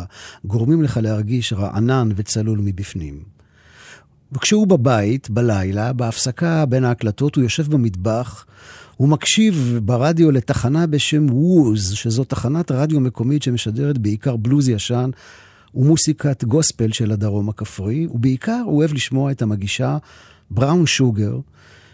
גורמים 0.45 0.83
לך 0.83 0.99
להרגיש 1.03 1.53
רענן 1.53 2.09
וצלול 2.17 2.59
מבפנים. 2.63 3.23
וכשהוא 4.33 4.67
בבית, 4.67 5.31
בלילה, 5.31 5.93
בהפסקה 5.93 6.67
בין 6.67 6.85
ההקלטות, 6.85 7.35
הוא 7.35 7.45
יושב 7.45 7.71
במטבח, 7.71 8.47
הוא 8.97 9.09
מקשיב 9.09 9.81
ברדיו 9.83 10.31
לתחנה 10.31 10.87
בשם 10.87 11.27
ווז, 11.31 11.93
שזו 11.93 12.25
תחנת 12.25 12.71
רדיו 12.71 13.01
מקומית 13.01 13.43
שמשדרת 13.43 13.99
בעיקר 13.99 14.37
בלוז 14.37 14.69
ישן 14.69 15.11
ומוסיקת 15.75 16.45
גוספל 16.45 16.93
של 16.93 17.13
הדרום 17.13 17.49
הכפרי, 17.49 18.07
ובעיקר 18.07 18.63
הוא 18.67 18.77
אוהב 18.79 18.93
לשמוע 18.93 19.31
את 19.31 19.43
המגישה 19.43 19.99
בראון 20.51 20.87
שוגר, 20.87 21.39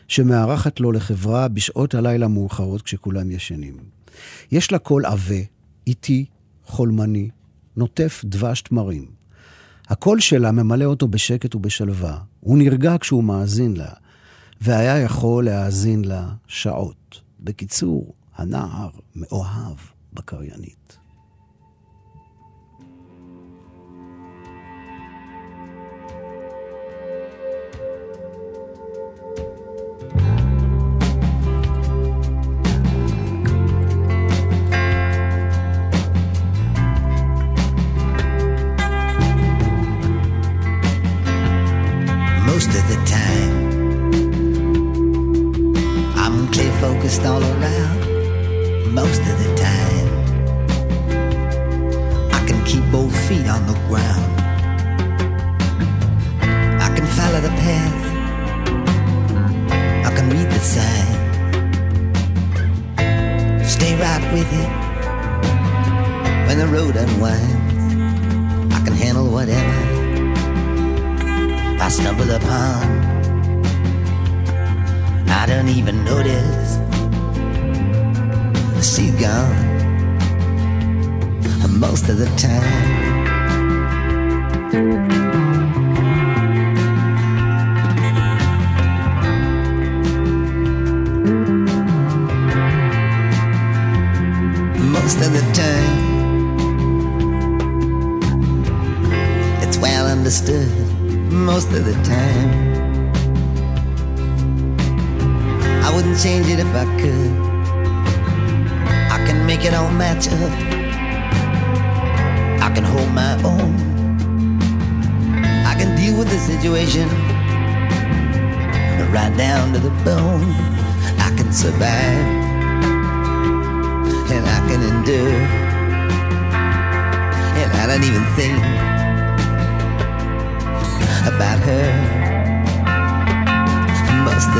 שמארחת 0.09 0.81
לו 0.81 0.93
לחברה 0.93 1.49
בשעות 1.49 1.95
הלילה 1.95 2.27
המאוחרות 2.27 2.83
כשכולם 2.83 3.31
ישנים. 3.31 3.77
יש 4.53 4.73
לה 4.73 4.79
קול 4.79 5.07
עבה, 5.07 5.41
איטי, 5.87 6.25
חולמני, 6.65 7.29
נוטף 7.77 8.23
דבש 8.25 8.63
תמרים. 8.63 9.07
הקול 9.89 10.21
שלה 10.21 10.53
ממלא 10.53 10.85
אותו 10.85 11.09
בשקט 11.09 11.55
ובשלווה. 11.55 12.19
הוא 12.41 12.59
נרגע 12.59 12.97
כשהוא 13.01 13.25
מאזין 13.25 13.77
לה, 13.77 13.93
והיה 14.61 14.99
יכול 14.99 15.45
להאזין 15.45 16.05
לה 16.05 16.29
שעות. 16.47 17.21
בקיצור, 17.41 18.15
הנער 18.37 18.91
מאוהב 19.15 19.77
בקריינית. 20.13 21.00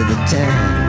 Of 0.01 0.09
the 0.09 0.15
time. 0.15 0.81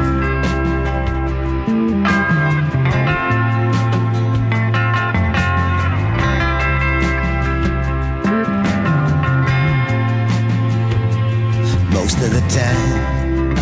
Most 11.91 12.17
of 12.25 12.31
the 12.31 12.43
time, 12.49 13.53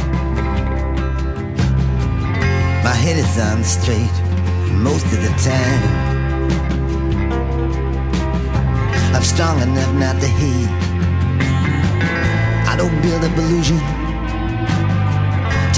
my 2.84 2.94
head 2.94 3.18
is 3.18 3.40
on 3.40 3.64
straight 3.64 4.16
most 4.74 5.06
of 5.06 5.20
the 5.24 5.34
time. 5.50 5.84
I'm 9.16 9.24
strong 9.24 9.62
enough 9.62 9.94
not 9.96 10.22
to 10.22 10.28
hate. 10.28 10.70
I 12.72 12.76
don't 12.78 13.02
build 13.02 13.24
up 13.24 13.38
illusion 13.38 13.99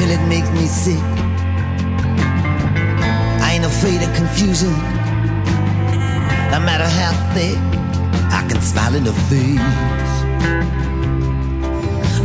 till 0.02 0.10
it 0.10 0.28
makes 0.28 0.50
me 0.50 0.66
sick. 0.66 1.06
I 3.46 3.52
ain't 3.54 3.66
afraid 3.66 4.02
of 4.02 4.12
confusion, 4.16 4.74
no 6.54 6.60
matter 6.70 6.90
how 7.00 7.12
thick. 7.36 7.60
I 8.40 8.42
can 8.50 8.60
smile 8.62 8.96
in 8.96 9.04
the 9.04 9.14
face 9.30 10.16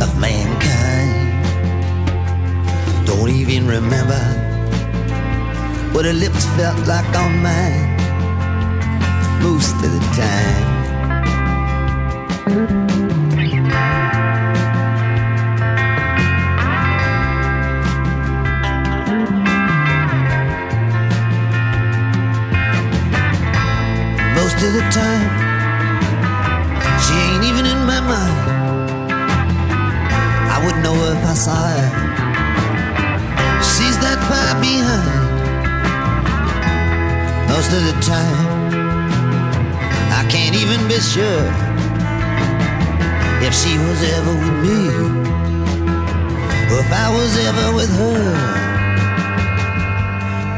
of 0.03 0.09
mankind. 0.19 1.45
Don't 3.05 3.29
even 3.29 3.67
remember 3.67 4.23
what 5.93 6.05
her 6.05 6.13
lips 6.13 6.45
felt 6.57 6.79
like 6.87 7.15
on 7.15 7.31
mine 7.43 7.89
most 9.43 9.75
of 9.85 9.91
the 9.95 10.03
time. 10.23 10.76
The 24.77 24.83
time, 24.91 25.29
she 27.01 27.13
ain't 27.25 27.43
even 27.49 27.65
in 27.65 27.79
my 27.91 27.99
mind. 28.13 28.37
I 30.53 30.57
would 30.63 30.77
know 30.83 30.93
if 31.13 31.21
I 31.25 31.33
saw 31.33 31.63
her. 31.73 31.89
She's 33.71 33.97
that 34.05 34.19
far 34.29 34.51
behind. 34.61 35.17
Most 37.49 37.69
of 37.77 37.81
the 37.89 37.95
time, 38.05 38.45
I 40.19 40.21
can't 40.29 40.55
even 40.55 40.79
be 40.87 40.99
sure 40.99 41.45
if 43.47 43.53
she 43.61 43.73
was 43.81 43.99
ever 44.17 44.33
with 44.43 44.57
me 44.65 44.81
or 46.69 46.79
if 46.85 46.91
I 47.05 47.07
was 47.17 47.31
ever 47.49 47.67
with 47.77 47.91
her. 48.01 48.25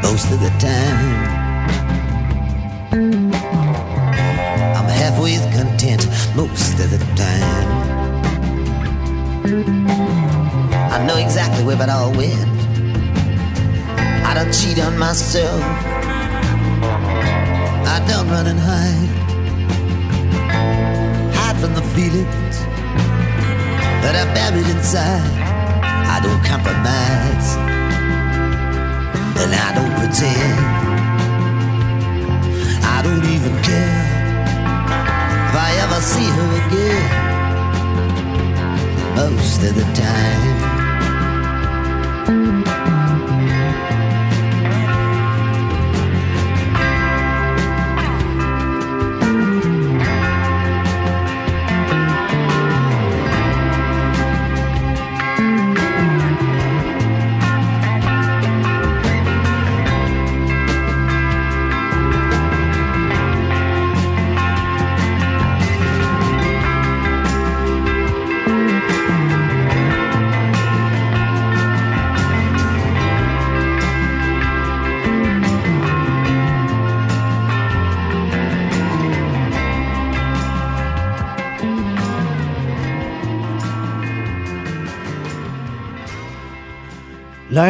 Most 0.02 0.30
of 0.30 0.40
the 0.40 0.52
time, 0.58 1.29
Most 6.36 6.78
of 6.78 6.90
the 6.90 6.98
time, 7.16 7.68
I 10.92 11.04
know 11.04 11.16
exactly 11.16 11.64
where 11.64 11.82
it 11.82 11.88
all 11.88 12.12
went. 12.12 12.48
I 14.24 14.34
don't 14.34 14.52
cheat 14.52 14.78
on 14.78 14.96
myself. 14.96 15.60
I 17.94 18.04
don't 18.06 18.28
run 18.28 18.46
and 18.46 18.60
hide. 18.60 19.08
Hide 21.34 21.56
from 21.58 21.74
the 21.74 21.82
feelings 21.94 22.58
that 24.02 24.14
are 24.14 24.32
buried 24.32 24.68
inside. 24.68 25.42
I 25.82 26.20
don't 26.22 26.42
compromise. 26.44 27.56
And 29.42 29.52
I 29.52 29.74
don't 29.74 29.94
pretend. 29.98 30.58
I 32.84 33.02
don't 33.02 33.24
even 33.24 33.62
care 33.64 34.19
if 35.50 35.56
I 35.56 35.70
ever 35.84 36.00
see 36.00 36.28
her 36.38 36.50
again. 36.62 37.10
Most 39.16 39.62
of 39.64 39.74
the 39.74 39.86
time. 40.00 40.79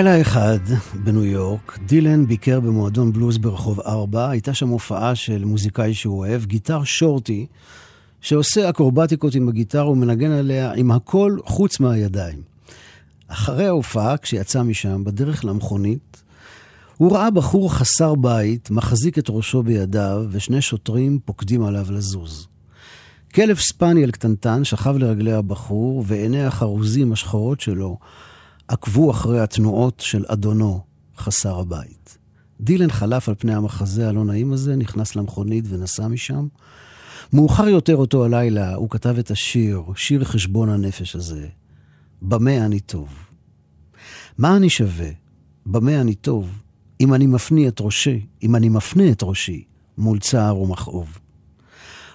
לילה 0.03 0.21
אחד 0.21 0.59
בניו 1.05 1.25
יורק, 1.25 1.79
דילן 1.87 2.27
ביקר 2.27 2.61
במועדון 2.61 3.13
בלוז 3.13 3.39
ברחוב 3.39 3.81
4, 3.81 4.31
הייתה 4.31 4.55
שם 4.55 4.69
הופעה 4.69 5.15
של 5.15 5.45
מוזיקאי 5.45 5.95
שהוא 5.95 6.19
אוהב, 6.19 6.45
גיטר 6.45 6.85
שורטי, 6.85 7.47
שעושה 8.21 8.71
אקרובטיקות 8.71 9.35
עם 9.35 9.49
הגיטרה 9.49 9.91
ומנגן 9.91 10.31
עליה 10.31 10.73
עם 10.73 10.91
הכל 10.91 11.39
חוץ 11.45 11.81
מהידיים. 11.81 12.43
אחרי 13.29 13.67
ההופעה, 13.67 14.17
כשיצא 14.17 14.63
משם, 14.63 15.05
בדרך 15.05 15.45
למכונית, 15.45 16.23
הוא 16.97 17.13
ראה 17.13 17.31
בחור 17.31 17.75
חסר 17.75 18.15
בית, 18.15 18.71
מחזיק 18.71 19.19
את 19.19 19.27
ראשו 19.31 19.63
בידיו, 19.63 20.25
ושני 20.31 20.63
שוטרים 20.63 21.19
פוקדים 21.25 21.65
עליו 21.65 21.87
לזוז. 21.91 22.49
כלב 23.35 23.59
ספניאל 23.59 24.11
קטנטן 24.11 24.65
שכב 24.65 24.97
לרגלי 24.97 25.33
הבחור, 25.33 26.05
ועיני 26.07 26.45
החרוזים 26.45 27.13
השחורות 27.13 27.61
שלו 27.61 27.99
עקבו 28.71 29.11
אחרי 29.11 29.41
התנועות 29.41 30.01
של 30.01 30.25
אדונו, 30.29 30.81
חסר 31.17 31.59
הבית. 31.59 32.19
דילן 32.61 32.91
חלף 32.91 33.29
על 33.29 33.35
פני 33.39 33.55
המחזה 33.55 34.09
הלא 34.09 34.25
נעים 34.25 34.53
הזה, 34.53 34.77
נכנס 34.77 35.17
למכונית 35.17 35.65
ונסע 35.69 36.09
משם. 36.09 36.47
מאוחר 37.33 37.69
יותר 37.69 37.97
אותו 37.97 38.25
הלילה 38.25 38.75
הוא 38.75 38.91
כתב 38.91 39.19
את 39.19 39.31
השיר, 39.31 39.83
שיר 39.97 40.25
חשבון 40.25 40.69
הנפש 40.69 41.17
הזה. 41.17 41.49
במה 42.23 42.65
אני 42.65 42.81
טוב? 42.81 43.09
מה 44.39 44.57
אני 44.57 44.71
שווה? 44.71 45.11
במה 45.67 46.01
אני 46.01 46.15
טוב? 46.15 46.63
אם 47.01 47.15
אני 47.15 47.27
מפנה 47.27 47.69
את 47.69 47.81
ראשי, 47.81 48.27
אם 48.43 48.57
אני 48.57 48.69
מפנה 48.69 49.11
את 49.11 49.23
ראשי 49.23 49.65
מול 49.99 50.19
צער 50.19 50.59
ומכאוב. 50.59 51.19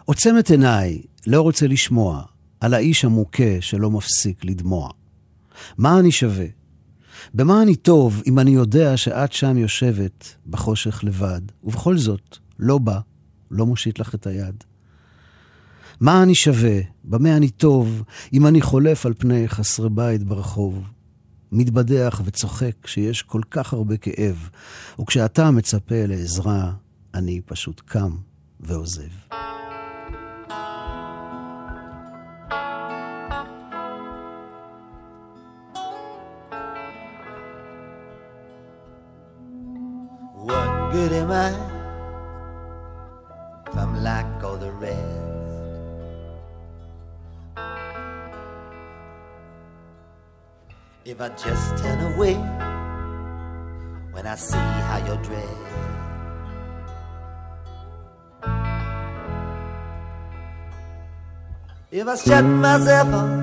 עוצם 0.05 0.35
את 0.39 0.49
עיניי, 0.49 1.01
לא 1.27 1.41
רוצה 1.41 1.67
לשמוע, 1.67 2.23
על 2.59 2.73
האיש 2.73 3.05
המוכה 3.05 3.61
שלא 3.61 3.91
מפסיק 3.91 4.45
לדמוע. 4.45 4.89
מה 5.77 5.99
אני 5.99 6.11
שווה? 6.11 6.45
במה 7.33 7.61
אני 7.61 7.75
טוב 7.75 8.21
אם 8.27 8.39
אני 8.39 8.51
יודע 8.51 8.97
שאת 8.97 9.33
שם 9.33 9.57
יושבת 9.57 10.35
בחושך 10.47 11.03
לבד, 11.03 11.41
ובכל 11.63 11.97
זאת, 11.97 12.37
לא 12.59 12.77
בא, 12.77 12.99
לא 13.51 13.65
מושיט 13.65 13.99
לך 13.99 14.15
את 14.15 14.27
היד? 14.27 14.63
מה 15.99 16.23
אני 16.23 16.35
שווה? 16.35 16.79
במה 17.03 17.37
אני 17.37 17.49
טוב 17.49 18.03
אם 18.33 18.47
אני 18.47 18.61
חולף 18.61 19.05
על 19.05 19.13
פני 19.17 19.47
חסרי 19.47 19.89
בית 19.89 20.23
ברחוב? 20.23 20.83
מתבדח 21.51 22.21
וצוחק 22.25 22.87
שיש 22.87 23.21
כל 23.21 23.41
כך 23.51 23.73
הרבה 23.73 23.97
כאב, 23.97 24.49
וכשאתה 25.01 25.51
מצפה 25.51 26.05
לעזרה, 26.05 26.71
אני 27.13 27.41
פשוט 27.45 27.81
קם 27.85 28.15
ועוזב. 28.59 29.35
Good 40.95 41.11
am 41.11 41.29
I 41.29 41.49
if 43.67 43.75
I'm 43.83 44.01
like 44.01 44.43
all 44.45 44.55
the 44.55 44.71
rest? 44.71 45.21
If 51.03 51.19
I 51.19 51.29
just 51.43 51.77
turn 51.81 51.99
away 52.13 52.35
when 54.13 54.25
I 54.25 54.35
see 54.35 54.69
how 54.87 54.99
you're 55.05 55.23
dressed. 55.27 55.65
If 61.91 62.07
I 62.07 62.15
shut 62.15 62.45
myself 62.45 63.09
off 63.21 63.33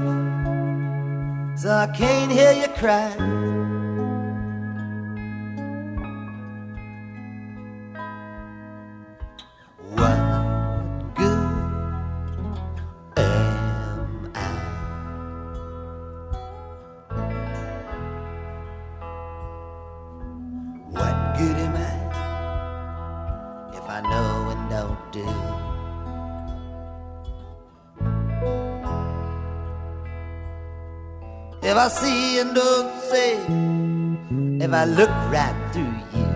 so 1.60 1.68
I 1.84 1.86
can't 1.98 2.32
hear 2.32 2.52
you 2.52 2.68
cry. 2.80 3.41
I 31.82 31.88
see 31.88 32.38
and 32.38 32.54
don't 32.54 32.94
say, 33.10 33.32
if 34.64 34.72
I 34.72 34.84
look 34.84 35.10
right 35.34 35.58
through 35.72 35.98
you. 36.14 36.28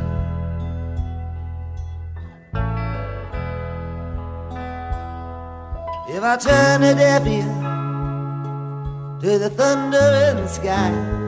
If 6.16 6.22
I 6.24 6.36
turn 6.36 6.82
a 6.82 6.94
deaf 6.96 7.24
ear 7.28 7.44
to 9.20 9.38
the 9.38 9.50
thunder 9.50 10.06
in 10.30 10.36
the 10.38 10.48
sky. 10.48 11.25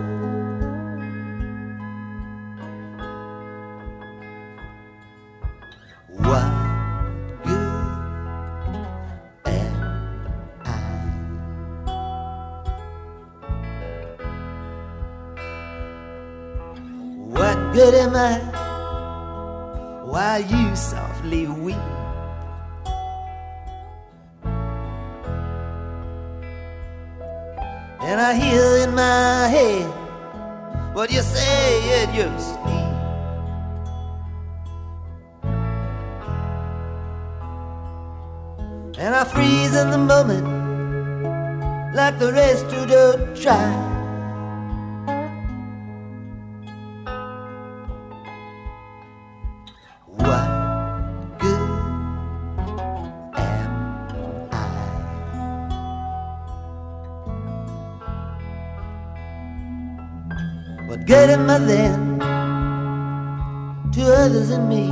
To 63.99 64.05
others 64.15 64.51
and 64.51 64.69
me? 64.69 64.85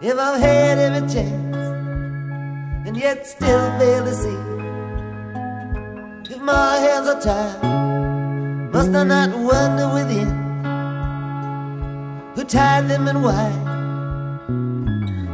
If 0.00 0.18
I've 0.18 0.40
had 0.40 0.78
every 0.78 1.08
chance 1.08 1.56
and 2.86 2.96
yet 2.96 3.26
still 3.26 3.78
fail 3.78 4.04
to 4.04 4.14
see. 4.22 4.40
If 6.34 6.40
my 6.42 6.78
hands 6.78 7.08
are 7.08 7.20
tied, 7.20 8.72
must 8.72 8.90
I 8.90 9.04
not 9.04 9.30
wonder 9.38 9.86
within 9.94 10.30
who 12.34 12.42
tied 12.42 12.88
them 12.88 13.06
and 13.06 13.22
why? 13.22 13.46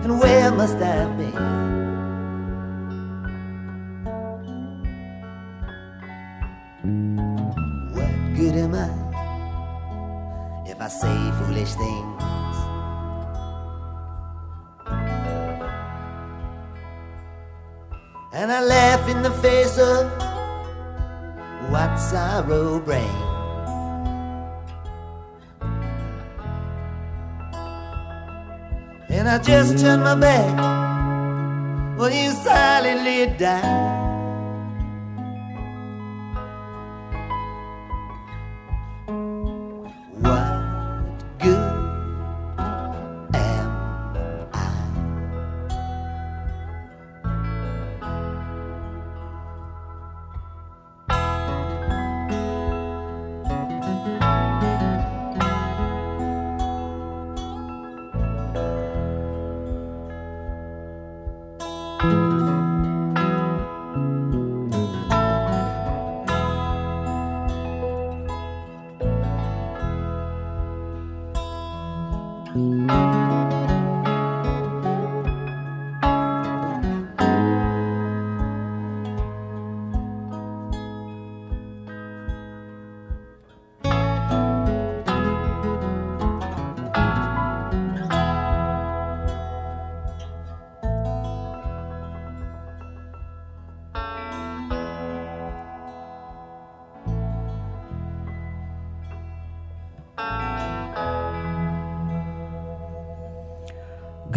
And 0.05 0.21
where 0.21 0.51
must 0.51 0.77
I 0.77 1.07
be? 1.17 1.31
What 7.95 8.37
good 8.37 8.57
am 8.57 8.75
I 8.75 9.08
I 10.89 10.91
say 10.91 11.33
foolish 11.39 11.75
things? 11.75 12.23
And 18.33 18.51
I 18.51 18.65
laugh 18.65 19.07
in 19.07 19.21
the 19.23 19.31
face 19.43 19.77
of 19.77 20.11
what 21.71 21.95
sorrow 21.97 22.81
brings. 22.81 23.05
And 29.11 29.29
I 29.29 29.39
just 29.43 29.79
turn 29.79 30.01
my 30.01 30.15
back 30.15 31.99
when 31.99 32.13
you 32.15 32.31
silently 32.31 33.27
die. 33.37 34.08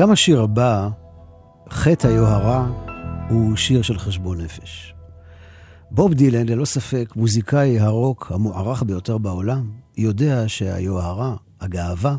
גם 0.02 0.12
השיר 0.12 0.42
הבא, 0.42 0.90
חטא 1.70 2.08
היוהרה, 2.08 2.68
הוא 3.30 3.56
שיר 3.56 3.82
של 3.82 4.00
חשבון 4.00 4.42
נפש. 4.42 4.94
בוב 5.92 6.14
דילן, 6.14 6.50
ללא 6.50 6.66
ספק, 6.66 7.14
מוזיקאי 7.16 7.80
הרוק 7.80 8.32
המוערך 8.36 8.84
ביותר 8.84 9.18
בעולם, 9.18 9.70
יודע 9.98 10.44
שהיוהרה, 10.48 11.36
הגאווה, 11.62 12.16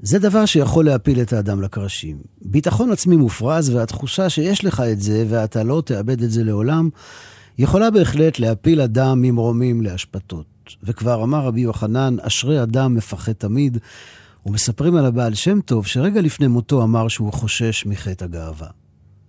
זה 0.00 0.18
דבר 0.18 0.46
שיכול 0.46 0.84
להפיל 0.84 1.22
את 1.22 1.32
האדם 1.32 1.62
לקרשים. 1.62 2.16
ביטחון 2.42 2.92
עצמי 2.92 3.16
מופרז 3.16 3.70
והתחושה 3.70 4.30
שיש 4.30 4.64
לך 4.64 4.82
את 4.92 5.00
זה 5.00 5.24
ואתה 5.28 5.62
לא 5.62 5.82
תאבד 5.86 6.22
את 6.22 6.30
זה 6.30 6.44
לעולם, 6.44 6.88
יכולה 7.58 7.90
בהחלט 7.90 8.38
להפיל 8.38 8.80
אדם 8.80 9.22
ממרומים 9.22 9.80
לאשפתות. 9.80 10.46
וכבר 10.82 11.24
אמר 11.24 11.46
רבי 11.46 11.60
יוחנן, 11.60 12.16
אשרי 12.20 12.62
אדם 12.62 12.94
מפחד 12.94 13.32
תמיד, 13.32 13.78
ומספרים 14.46 14.96
על 14.96 15.06
הבעל 15.06 15.34
שם 15.34 15.60
טוב 15.60 15.86
שרגע 15.86 16.20
לפני 16.20 16.46
מותו 16.46 16.82
אמר 16.82 17.08
שהוא 17.08 17.32
חושש 17.32 17.86
מחטא 17.86 18.24
הגאווה. 18.24 18.68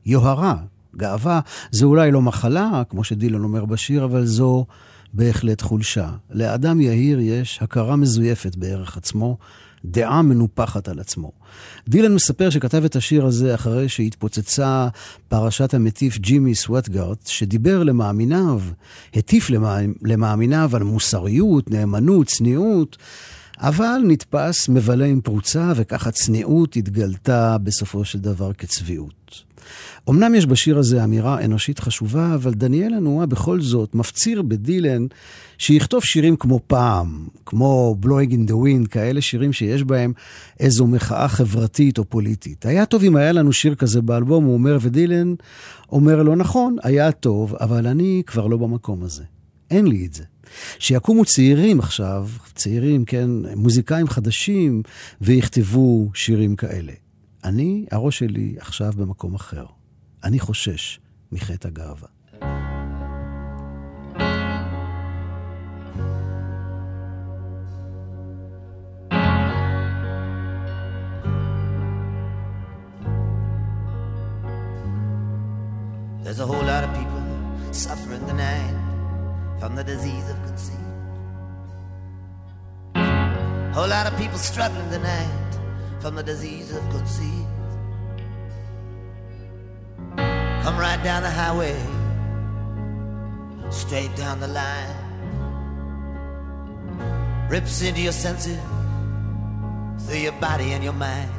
יוהרה, 0.05 0.55
גאווה, 0.95 1.39
זה 1.71 1.85
אולי 1.85 2.11
לא 2.11 2.21
מחלה, 2.21 2.83
כמו 2.89 3.03
שדילון 3.03 3.43
אומר 3.43 3.65
בשיר, 3.65 4.03
אבל 4.05 4.25
זו 4.25 4.65
בהחלט 5.13 5.61
חולשה. 5.61 6.09
לאדם 6.29 6.81
יהיר 6.81 7.19
יש 7.19 7.59
הכרה 7.61 7.95
מזויפת 7.95 8.55
בערך 8.55 8.97
עצמו, 8.97 9.37
דעה 9.85 10.21
מנופחת 10.21 10.87
על 10.87 10.99
עצמו. 10.99 11.31
דילן 11.87 12.15
מספר 12.15 12.49
שכתב 12.49 12.83
את 12.85 12.95
השיר 12.95 13.25
הזה 13.25 13.55
אחרי 13.55 13.89
שהתפוצצה 13.89 14.87
פרשת 15.27 15.73
המטיף 15.73 16.17
ג'ימי 16.17 16.55
סוואטגארט, 16.55 17.27
שדיבר 17.27 17.83
למאמיניו, 17.83 18.61
הטיף 19.13 19.49
למאמיניו 20.01 20.71
על 20.75 20.83
מוסריות, 20.83 21.71
נאמנות, 21.71 22.27
צניעות. 22.27 22.97
אבל 23.59 24.01
נתפס 24.07 24.69
מבלה 24.69 25.05
עם 25.05 25.21
פרוצה, 25.21 25.73
וכך 25.75 26.07
הצניעות 26.07 26.75
התגלתה 26.75 27.57
בסופו 27.57 28.05
של 28.05 28.19
דבר 28.19 28.53
כצביעות. 28.53 29.43
אמנם 30.09 30.35
יש 30.35 30.45
בשיר 30.45 30.77
הזה 30.77 31.03
אמירה 31.03 31.45
אנושית 31.45 31.79
חשובה, 31.79 32.35
אבל 32.35 32.53
דניאל 32.53 32.93
הנועה 32.93 33.25
בכל 33.25 33.61
זאת 33.61 33.95
מפציר 33.95 34.41
בדילן 34.41 35.05
שיכתוב 35.57 36.03
שירים 36.03 36.35
כמו 36.35 36.59
פעם, 36.67 37.27
כמו 37.45 37.95
Blowing 38.03 38.31
in 38.31 38.49
the 38.49 38.53
Wind, 38.53 38.87
כאלה 38.87 39.21
שירים 39.21 39.53
שיש 39.53 39.83
בהם 39.83 40.13
איזו 40.59 40.87
מחאה 40.87 41.27
חברתית 41.27 41.97
או 41.97 42.05
פוליטית. 42.05 42.65
היה 42.65 42.85
טוב 42.85 43.03
אם 43.03 43.15
היה 43.15 43.31
לנו 43.31 43.53
שיר 43.53 43.75
כזה 43.75 44.01
באלבום, 44.01 44.45
הוא 44.45 44.53
אומר, 44.53 44.77
ודילן 44.81 45.33
אומר 45.91 46.23
לו, 46.23 46.35
נכון, 46.35 46.75
היה 46.83 47.11
טוב, 47.11 47.55
אבל 47.55 47.87
אני 47.87 48.23
כבר 48.27 48.47
לא 48.47 48.57
במקום 48.57 49.03
הזה. 49.03 49.23
אין 49.71 49.87
לי 49.87 50.05
את 50.05 50.13
זה. 50.13 50.23
שיקומו 50.79 51.25
צעירים 51.25 51.79
עכשיו, 51.79 52.29
צעירים, 52.55 53.05
כן, 53.05 53.29
מוזיקאים 53.55 54.07
חדשים, 54.07 54.83
ויכתבו 55.21 56.11
שירים 56.13 56.55
כאלה. 56.55 56.93
אני, 57.43 57.85
הראש 57.91 58.19
שלי 58.19 58.55
עכשיו 58.59 58.93
במקום 58.97 59.35
אחר. 59.35 59.65
אני 60.23 60.39
חושש 60.39 60.99
מחטא 61.31 61.67
הגאווה. 61.67 62.12
Struggling 84.43 84.89
tonight 84.89 85.57
from 86.01 86.15
the 86.15 86.21
disease 86.21 86.75
of 86.75 86.81
conceit. 86.89 87.47
Come 90.17 90.77
right 90.77 91.01
down 91.01 91.23
the 91.23 91.29
highway, 91.29 91.79
straight 93.71 94.13
down 94.17 94.41
the 94.41 94.49
line. 94.49 94.97
Rips 97.49 97.81
into 97.81 98.01
your 98.01 98.11
senses, 98.11 98.59
through 100.05 100.19
your 100.19 100.33
body 100.33 100.73
and 100.73 100.83
your 100.83 100.93
mind. 100.93 101.31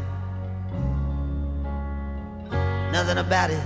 Nothing 2.90 3.18
about 3.18 3.50
it 3.50 3.64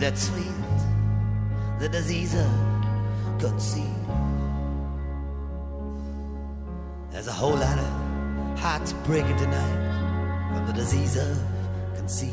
that's 0.00 0.28
sweet, 0.28 0.46
the 1.80 1.88
disease 1.90 2.34
of 2.34 2.48
conceit. 3.38 3.84
There's 7.18 7.26
a 7.26 7.32
whole 7.32 7.56
lot 7.56 7.76
of 7.76 8.60
hearts 8.60 8.92
breaking 9.04 9.36
tonight 9.38 10.52
from 10.54 10.66
the 10.68 10.72
disease 10.72 11.16
of 11.16 11.36
conceit. 11.96 12.32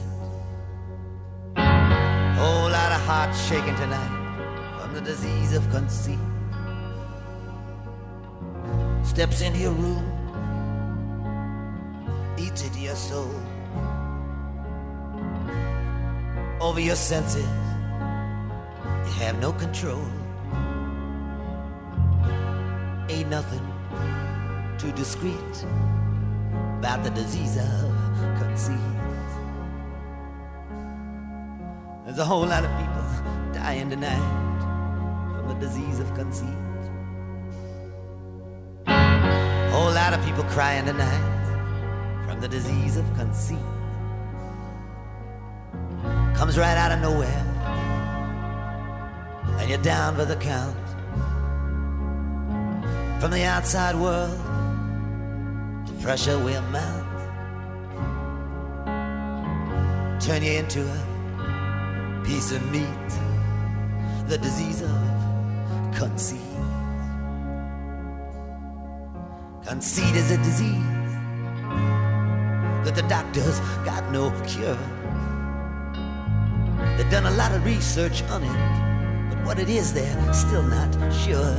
Whole 1.57 2.69
lot 2.69 2.91
of 2.91 3.01
hearts 3.01 3.47
shaking 3.47 3.75
tonight 3.77 4.79
from 4.79 4.93
the 4.93 5.01
disease 5.01 5.55
of 5.55 5.67
conceit. 5.71 6.19
Steps 9.03 9.41
into 9.41 9.57
your 9.57 9.71
room, 9.71 10.05
eats 12.37 12.63
into 12.63 12.77
your 12.77 12.95
soul, 12.95 13.33
over 16.61 16.79
your 16.79 16.95
senses. 16.95 17.49
You 19.07 19.13
have 19.17 19.39
no 19.41 19.51
control. 19.51 20.05
Ain't 23.09 23.29
nothing 23.29 23.74
too 24.85 24.91
discreet 24.91 25.65
about 26.77 27.03
the 27.03 27.09
disease 27.11 27.57
of 27.57 27.91
conceit. 28.39 28.77
There's 32.05 32.19
a 32.19 32.25
whole 32.25 32.45
lot 32.45 32.63
of 32.63 32.71
people 32.77 33.53
dying 33.53 33.89
tonight 33.89 34.27
from 35.35 35.47
the 35.47 35.65
disease 35.65 35.99
of 35.99 36.13
conceit. 36.13 36.49
A 38.85 39.69
Whole 39.71 39.91
lot 39.91 40.13
of 40.13 40.23
people 40.23 40.43
crying 40.43 40.85
tonight 40.85 42.27
from 42.27 42.39
the 42.39 42.47
disease 42.47 42.95
of 42.97 43.05
conceit. 43.15 43.57
Comes 46.35 46.57
right 46.59 46.77
out 46.77 46.91
of 46.91 46.99
nowhere, 46.99 47.43
and 49.59 49.69
you're 49.69 49.79
down 49.79 50.15
for 50.15 50.25
the 50.25 50.35
count. 50.35 50.77
From 53.19 53.31
the 53.31 53.43
outside 53.43 53.95
world, 53.95 54.54
pressure 56.05 56.37
will 56.37 56.61
mount. 56.69 57.03
Turn 60.21 60.43
you 60.43 60.51
into 60.51 60.81
a 60.87 62.21
piece 62.23 62.51
of 62.51 62.61
meat, 62.71 63.09
the 64.27 64.37
disease 64.37 64.83
of 64.83 64.91
conceit. 65.95 66.39
Conceit 69.65 70.15
is 70.15 70.29
a 70.29 70.37
disease 70.37 70.85
that 72.85 72.93
the 72.93 73.05
doctors 73.09 73.59
got 73.83 74.03
no 74.11 74.29
cure. 74.45 74.77
They've 76.97 77.09
done 77.09 77.25
a 77.25 77.35
lot 77.35 77.51
of 77.51 77.65
research 77.65 78.21
on 78.25 78.43
it, 78.43 79.29
but 79.31 79.43
what 79.43 79.57
it 79.57 79.69
is, 79.69 79.91
they're 79.91 80.33
still 80.35 80.61
not 80.61 80.93
sure. 81.25 81.57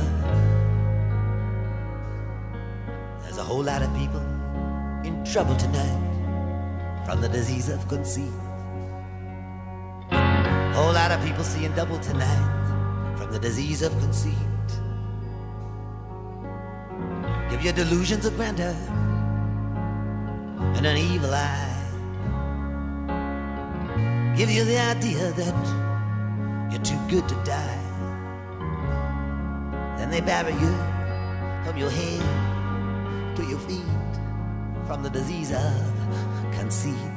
There's 3.23 3.37
a 3.37 3.43
whole 3.43 3.63
lot 3.63 3.81
of 3.81 3.93
people 3.93 4.26
trouble 5.31 5.55
tonight 5.57 7.03
from 7.05 7.19
the 7.19 7.27
disease 7.27 7.67
of 7.67 7.85
conceit. 7.89 8.31
Whole 10.73 10.93
lot 10.93 11.11
of 11.11 11.21
people 11.25 11.43
seeing 11.43 11.73
double 11.73 11.99
tonight 11.99 13.15
from 13.17 13.31
the 13.31 13.39
disease 13.39 13.81
of 13.81 13.91
conceit. 13.99 14.37
Give 17.49 17.61
you 17.61 17.73
delusions 17.73 18.25
of 18.25 18.37
grandeur 18.37 18.75
and 20.75 20.85
an 20.85 20.97
evil 20.97 21.33
eye. 21.33 21.73
Give 24.37 24.49
you 24.49 24.63
the 24.63 24.79
idea 24.79 25.31
that 25.33 26.71
you're 26.71 26.83
too 26.83 26.99
good 27.09 27.27
to 27.27 27.35
die. 27.43 27.83
Then 29.97 30.09
they 30.09 30.21
bury 30.21 30.53
you 30.53 30.73
from 31.65 31.77
your 31.77 31.89
head 31.89 33.35
to 33.35 33.43
your 33.43 33.59
feet 33.59 34.06
from 34.87 35.03
the 35.03 35.09
disease 35.09 35.51
of 35.51 35.73
conceit. 36.53 37.16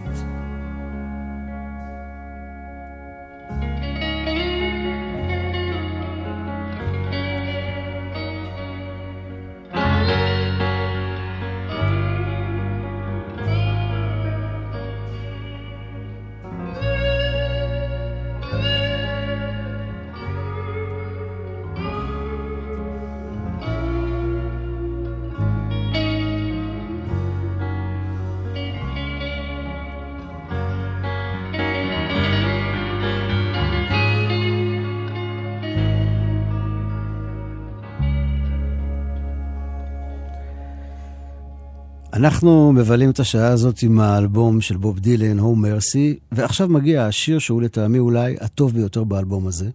אנחנו 42.20 42.72
מבלים 42.72 43.10
את 43.10 43.20
השעה 43.20 43.48
הזאת 43.48 43.82
עם 43.82 44.00
האלבום 44.00 44.60
של 44.60 44.76
בוב 44.76 44.98
דילן, 44.98 45.38
הו 45.38 45.56
מרסי, 45.56 46.18
ועכשיו 46.32 46.68
מגיע 46.68 47.06
השיר 47.06 47.38
שהוא 47.38 47.62
לטעמי 47.62 47.98
אולי 47.98 48.36
הטוב 48.40 48.74
ביותר 48.74 49.04
באלבום 49.04 49.46
הזה. 49.46 49.70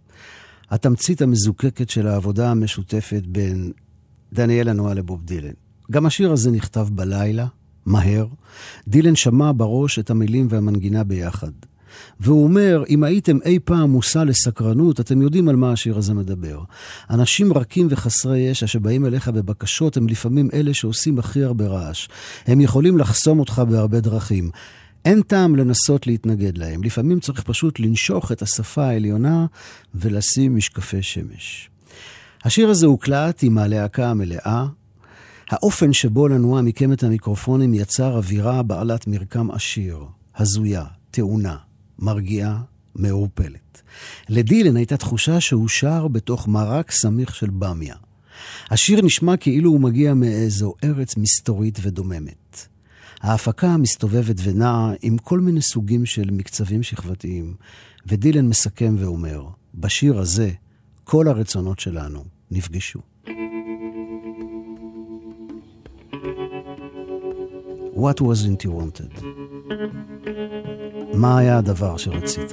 התמצית 0.71 1.21
המזוקקת 1.21 1.89
של 1.89 2.07
העבודה 2.07 2.51
המשותפת 2.51 3.21
בין 3.27 3.71
דניאל 4.33 4.69
הנועה 4.69 4.93
לבוב 4.93 5.21
דילן. 5.25 5.53
גם 5.91 6.05
השיר 6.05 6.31
הזה 6.31 6.51
נכתב 6.51 6.87
בלילה, 6.91 7.47
מהר. 7.85 8.27
דילן 8.87 9.15
שמע 9.15 9.51
בראש 9.55 9.99
את 9.99 10.09
המילים 10.09 10.47
והמנגינה 10.49 11.03
ביחד. 11.03 11.51
והוא 12.19 12.43
אומר, 12.43 12.83
אם 12.89 13.03
הייתם 13.03 13.37
אי 13.45 13.59
פעם 13.63 13.89
מושא 13.89 14.19
לסקרנות, 14.19 14.99
אתם 14.99 15.21
יודעים 15.21 15.49
על 15.49 15.55
מה 15.55 15.71
השיר 15.71 15.97
הזה 15.97 16.13
מדבר. 16.13 16.59
אנשים 17.09 17.53
רכים 17.53 17.87
וחסרי 17.89 18.39
ישע 18.39 18.67
שבאים 18.67 19.05
אליך 19.05 19.27
בבקשות, 19.27 19.97
הם 19.97 20.07
לפעמים 20.07 20.49
אלה 20.53 20.73
שעושים 20.73 21.19
הכי 21.19 21.43
הרבה 21.43 21.67
רעש. 21.67 22.07
הם 22.47 22.61
יכולים 22.61 22.97
לחסום 22.97 23.39
אותך 23.39 23.61
בהרבה 23.69 23.99
דרכים. 23.99 24.49
אין 25.05 25.21
טעם 25.21 25.55
לנסות 25.55 26.07
להתנגד 26.07 26.57
להם. 26.57 26.83
לפעמים 26.83 27.19
צריך 27.19 27.41
פשוט 27.43 27.79
לנשוך 27.79 28.31
את 28.31 28.41
השפה 28.41 28.85
העליונה 28.85 29.45
ולשים 29.95 30.55
משקפי 30.55 31.01
שמש. 31.01 31.69
השיר 32.43 32.69
הזה 32.69 32.85
הוקלט 32.85 33.43
עם 33.43 33.57
הלהקה 33.57 34.09
המלאה. 34.09 34.65
האופן 35.49 35.93
שבו 35.93 36.27
לנוע 36.27 36.61
מיקם 36.61 36.93
את 36.93 37.03
המיקרופונים 37.03 37.73
יצר 37.73 38.17
אווירה 38.17 38.63
בעלת 38.63 39.07
מרקם 39.07 39.51
עשיר, 39.51 39.97
הזויה, 40.35 40.83
טעונה, 41.11 41.55
מרגיעה, 41.99 42.61
מעורפלת. 42.95 43.81
לדילן 44.29 44.77
הייתה 44.77 44.97
תחושה 44.97 45.41
שהוא 45.41 45.67
שר 45.67 46.07
בתוך 46.07 46.47
מרק 46.47 46.91
סמיך 46.91 47.35
של 47.35 47.49
במיה. 47.49 47.95
השיר 48.69 49.01
נשמע 49.01 49.37
כאילו 49.37 49.71
הוא 49.71 49.79
מגיע 49.79 50.13
מאיזו 50.13 50.73
ארץ 50.83 51.17
מסתורית 51.17 51.79
ודוממת. 51.81 52.67
ההפקה 53.21 53.77
מסתובבת 53.77 54.35
ונעה 54.43 54.93
עם 55.01 55.17
כל 55.17 55.39
מיני 55.39 55.61
סוגים 55.61 56.05
של 56.05 56.31
מקצבים 56.31 56.83
שכבתיים, 56.83 57.55
ודילן 58.05 58.47
מסכם 58.47 58.95
ואומר, 58.99 59.45
בשיר 59.75 60.19
הזה 60.19 60.51
כל 61.03 61.27
הרצונות 61.27 61.79
שלנו 61.79 62.23
נפגשו. 62.51 62.99
What 67.94 68.20
wasn't 68.20 68.64
you 68.64 68.70
wanted? 68.70 69.12
מה 71.14 71.38
היה 71.38 71.58
הדבר 71.58 71.96
שרצית? 71.96 72.52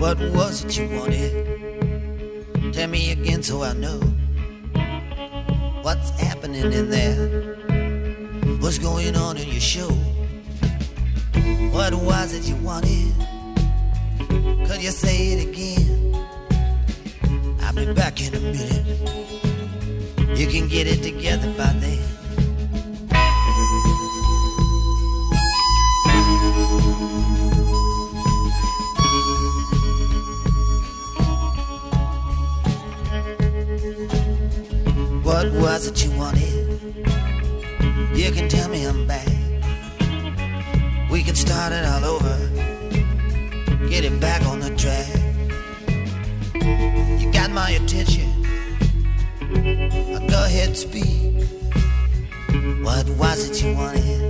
What 0.00 0.18
was 0.36 0.64
it 0.64 0.76
you 0.78 0.86
wanted? 0.98 1.32
Tell 2.72 2.88
me 2.88 3.10
again 3.10 3.42
so 3.42 3.62
I 3.62 3.72
know 3.84 4.00
what's 5.84 6.10
happening 6.26 6.72
in 6.72 6.86
there. 6.96 7.22
What's 8.62 8.78
going 8.78 9.16
on 9.16 9.36
in 9.42 9.48
your 9.48 9.66
show? 9.74 9.92
What 11.76 11.92
was 12.08 12.28
it 12.36 12.44
you 12.50 12.56
wanted? 12.68 13.12
Could 14.66 14.80
you 14.86 14.92
say 15.04 15.16
it 15.32 15.40
again? 15.48 15.90
I'll 17.62 17.74
be 17.74 17.92
back 17.92 18.16
in 18.24 18.30
a 18.40 18.42
minute. 18.54 18.86
You 20.40 20.46
can 20.54 20.68
get 20.68 20.86
it 20.86 21.00
together 21.02 21.50
by 21.60 21.72
then. 21.82 22.11
What 35.43 35.51
was 35.61 35.87
it 35.87 36.05
you 36.05 36.11
wanted? 36.17 36.53
You 38.15 38.31
can 38.31 38.47
tell 38.47 38.69
me 38.69 38.85
I'm 38.85 39.05
back. 39.05 39.27
We 41.11 41.21
can 41.21 41.35
start 41.35 41.73
it 41.73 41.83
all 41.83 42.05
over. 42.05 42.37
Get 43.89 44.05
it 44.05 44.21
back 44.21 44.41
on 44.45 44.61
the 44.61 44.73
track. 44.77 45.05
You 47.19 47.29
got 47.33 47.51
my 47.51 47.71
attention. 47.71 48.31
Now 49.41 50.25
Go 50.27 50.45
ahead, 50.45 50.77
speak. 50.77 51.43
What 52.81 53.09
was 53.09 53.49
it 53.49 53.61
you 53.65 53.75
wanted? 53.75 54.21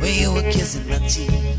When 0.00 0.14
you 0.14 0.32
were 0.32 0.42
kissing 0.52 0.88
my 0.88 0.98
cheek. 1.08 1.51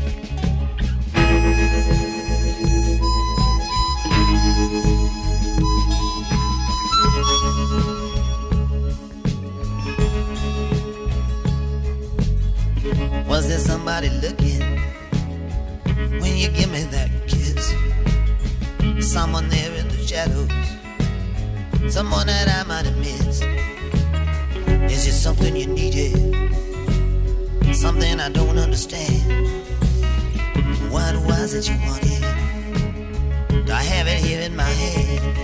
Somebody 14.04 14.26
looking 14.26 14.60
when 16.20 16.36
you 16.36 16.48
give 16.50 16.70
me 16.70 16.82
that 16.84 17.10
kiss? 17.26 17.74
Someone 19.00 19.48
there 19.48 19.74
in 19.74 19.88
the 19.88 19.96
shadows, 20.06 20.50
someone 21.92 22.26
that 22.26 22.48
I 22.48 22.66
might 22.66 22.84
have 22.86 22.98
missed. 22.98 23.44
Is 24.92 25.06
it 25.06 25.12
something 25.12 25.56
you 25.56 25.66
needed? 25.66 26.34
Something 27.74 28.20
I 28.20 28.28
don't 28.30 28.58
understand. 28.58 29.62
What 30.90 31.16
was 31.26 31.54
it 31.54 31.68
you 31.68 31.76
wanted? 31.86 33.66
Do 33.66 33.72
I 33.72 33.82
have 33.82 34.06
it 34.06 34.18
here 34.18 34.40
in 34.40 34.54
my 34.56 34.62
head? 34.64 35.43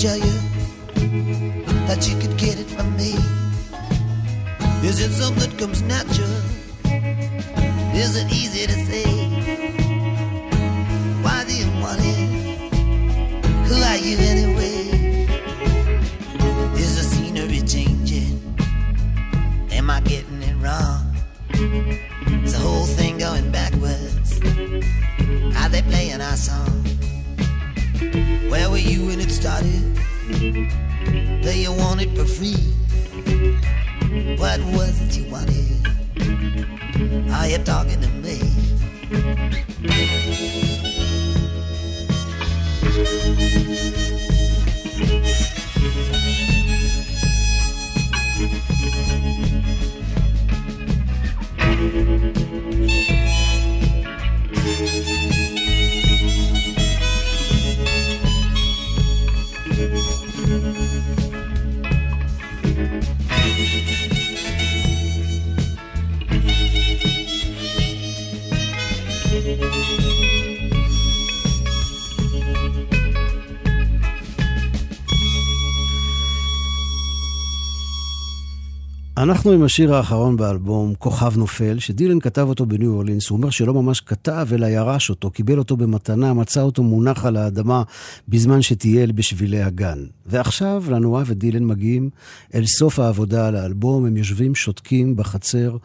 Tell 0.00 0.16
you 0.16 0.29
אנחנו 79.30 79.52
עם 79.52 79.62
השיר 79.62 79.94
האחרון 79.94 80.36
באלבום, 80.36 80.94
כוכב 80.94 81.36
נופל, 81.36 81.78
שדילן 81.78 82.20
כתב 82.20 82.46
אותו 82.48 82.66
בניו 82.66 82.92
אורלינס. 82.92 83.28
הוא 83.28 83.36
אומר 83.36 83.50
שלא 83.50 83.74
ממש 83.74 84.00
כתב, 84.00 84.48
אלא 84.52 84.66
ירש 84.66 85.10
אותו, 85.10 85.30
קיבל 85.30 85.58
אותו 85.58 85.76
במתנה, 85.76 86.34
מצא 86.34 86.62
אותו 86.62 86.82
מונח 86.82 87.24
על 87.24 87.36
האדמה 87.36 87.82
בזמן 88.28 88.62
שטייל 88.62 89.12
בשבילי 89.12 89.62
הגן. 89.62 89.98
ועכשיו 90.26 90.84
לנועה 90.90 91.22
ודילן 91.26 91.64
מגיעים 91.64 92.10
אל 92.54 92.66
סוף 92.66 92.98
העבודה 92.98 93.48
על 93.48 93.56
האלבום, 93.56 94.06
הם 94.06 94.16
יושבים 94.16 94.54
שותקים 94.54 95.16
בחצר, 95.16 95.76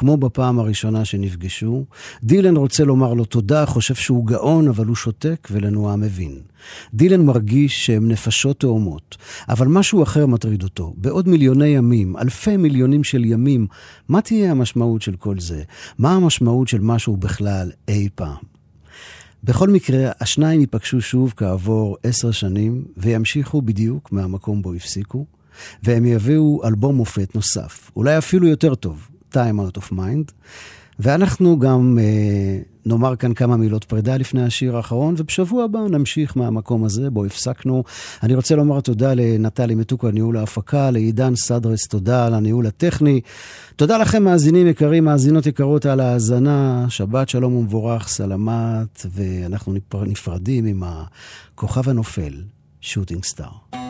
כמו 0.00 0.16
בפעם 0.16 0.58
הראשונה 0.58 1.04
שנפגשו. 1.04 1.84
דילן 2.22 2.56
רוצה 2.56 2.84
לומר 2.84 3.14
לו 3.14 3.24
תודה, 3.24 3.66
חושב 3.66 3.94
שהוא 3.94 4.26
גאון, 4.26 4.68
אבל 4.68 4.86
הוא 4.86 4.96
שותק 4.96 5.48
ולנועה 5.50 5.96
מבין. 5.96 6.38
דילן 6.94 7.26
מרגיש 7.26 7.86
שהם 7.86 8.08
נפשות 8.08 8.60
תאומות, 8.60 9.16
אבל 9.48 9.66
משהו 9.66 10.02
אחר 10.02 10.26
מטריד 10.26 10.62
אותו. 10.62 10.94
בעוד 10.96 11.28
מיליוני 11.28 11.68
ימים, 11.68 12.16
אלפי 12.16 12.56
מיליונים 12.56 13.04
של 13.04 13.24
ימים, 13.24 13.66
מה 14.08 14.20
תהיה 14.20 14.50
המשמעות 14.50 15.02
של 15.02 15.16
כל 15.16 15.38
זה? 15.38 15.62
מה 15.98 16.14
המשמעות 16.14 16.68
של 16.68 16.80
משהו 16.80 17.16
בכלל 17.16 17.70
אי 17.88 18.08
פעם? 18.14 18.36
בכל 19.44 19.68
מקרה, 19.68 20.10
השניים 20.20 20.60
ייפגשו 20.60 21.00
שוב 21.00 21.34
כעבור 21.36 21.96
עשר 22.02 22.30
שנים, 22.30 22.84
וימשיכו 22.96 23.62
בדיוק 23.62 24.12
מהמקום 24.12 24.62
בו 24.62 24.72
הפסיקו, 24.72 25.26
והם 25.82 26.04
יביאו 26.04 26.60
אלבום 26.64 26.96
מופת 26.96 27.34
נוסף, 27.34 27.90
אולי 27.96 28.18
אפילו 28.18 28.46
יותר 28.46 28.74
טוב, 28.74 29.09
Time 29.34 29.58
Out 29.58 29.78
of 29.78 29.92
Mind, 29.92 30.32
ואנחנו 30.98 31.58
גם 31.58 31.98
אה, 32.00 32.58
נאמר 32.86 33.16
כאן 33.16 33.34
כמה 33.34 33.56
מילות 33.56 33.84
פרידה 33.84 34.16
לפני 34.16 34.42
השיר 34.42 34.76
האחרון, 34.76 35.14
ובשבוע 35.18 35.64
הבא 35.64 35.78
נמשיך 35.90 36.36
מהמקום 36.36 36.84
הזה 36.84 37.10
בו 37.10 37.24
הפסקנו. 37.24 37.84
אני 38.22 38.34
רוצה 38.34 38.56
לומר 38.56 38.80
תודה 38.80 39.14
לנטלי 39.14 39.74
מתוקו 39.74 40.06
על 40.06 40.12
ניהול 40.12 40.36
ההפקה, 40.36 40.90
לעידן 40.90 41.36
סדרס, 41.36 41.88
תודה 41.88 42.26
על 42.26 42.34
הניהול 42.34 42.66
הטכני. 42.66 43.20
תודה 43.76 43.98
לכם, 43.98 44.22
מאזינים 44.22 44.66
יקרים, 44.66 45.04
מאזינות 45.04 45.46
יקרות, 45.46 45.86
על 45.86 46.00
ההאזנה. 46.00 46.86
שבת 46.88 47.28
שלום 47.28 47.56
ומבורך, 47.56 48.08
סלמת, 48.08 49.06
ואנחנו 49.10 49.74
נפרדים 50.06 50.66
עם 50.66 50.82
הכוכב 50.86 51.88
הנופל, 51.88 52.34
שוטינג 52.80 53.24
סטאר. 53.24 53.89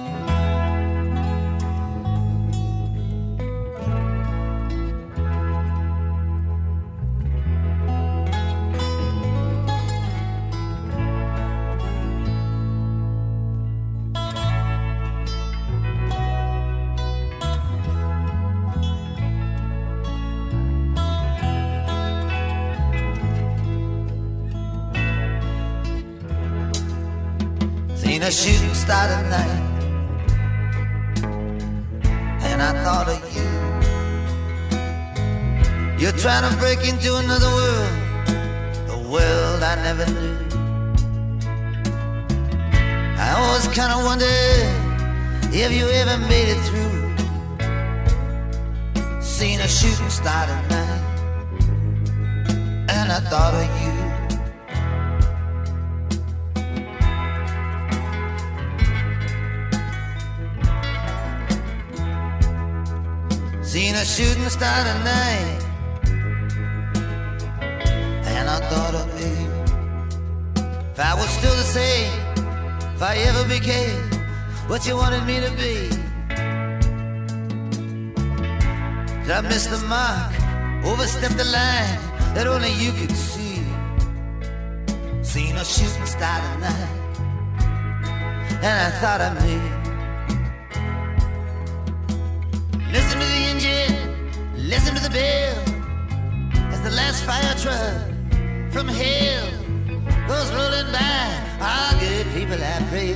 Tonight. 28.90 29.62
And 32.42 32.60
I 32.60 32.72
thought 32.82 33.08
of 33.08 33.22
you. 33.36 33.50
You're 36.00 36.18
trying 36.18 36.50
to 36.50 36.56
break 36.58 36.80
into 36.88 37.14
another 37.16 37.46
world, 37.46 37.92
a 38.90 38.98
world 39.08 39.62
I 39.62 39.74
never 39.86 40.06
knew. 40.10 40.38
I 43.16 43.28
always 43.38 43.68
kind 43.68 43.92
of 43.92 44.04
wondered 44.04 44.66
if 45.54 45.70
you 45.72 45.86
ever 46.00 46.18
made 46.26 46.48
it 46.54 46.60
through. 46.68 46.98
Seen 49.22 49.60
a 49.60 49.68
shooting 49.68 50.10
star 50.10 50.46
tonight, 50.46 51.02
and 52.88 53.12
I 53.12 53.20
thought 53.30 53.54
of 53.54 53.82
you. 53.82 53.89
Seen 63.70 63.94
a 63.94 64.04
shooting 64.04 64.48
star 64.48 64.82
tonight, 64.82 65.60
and 68.26 68.48
I 68.50 68.58
thought 68.68 68.94
of 68.96 69.06
me. 69.14 69.30
If 70.90 70.98
I 70.98 71.14
was 71.14 71.30
still 71.30 71.54
the 71.54 71.62
same, 71.62 72.12
if 72.96 73.00
I 73.00 73.14
ever 73.28 73.44
became 73.48 74.02
what 74.66 74.84
you 74.88 74.96
wanted 74.96 75.24
me 75.24 75.36
to 75.46 75.50
be. 75.52 75.88
Did 79.22 79.30
I 79.30 79.40
miss 79.42 79.66
the 79.68 79.78
mark, 79.86 80.32
overstep 80.84 81.30
the 81.36 81.44
line 81.44 82.00
that 82.34 82.48
only 82.48 82.72
you 82.72 82.90
could 82.90 83.14
see? 83.14 83.62
Seen 85.22 85.54
a 85.54 85.64
shooting 85.64 86.06
star 86.06 86.40
tonight, 86.54 86.90
and 88.66 88.76
I 88.86 88.90
thought 88.98 89.20
of 89.20 89.44
me. 89.44 89.79
Listen 92.92 93.20
to 93.20 93.26
the 93.26 93.42
engine, 93.52 93.94
listen 94.68 94.94
to 94.96 95.02
the 95.02 95.10
bell 95.10 95.58
as 96.72 96.80
the 96.82 96.90
last 96.90 97.24
fire 97.24 97.54
truck 97.54 98.10
from 98.72 98.88
hell 98.88 99.48
goes 100.26 100.52
rolling 100.52 100.90
by. 100.90 101.40
Our 101.60 101.92
good 102.00 102.26
people, 102.34 102.58
I 102.60 102.82
pray. 102.90 103.14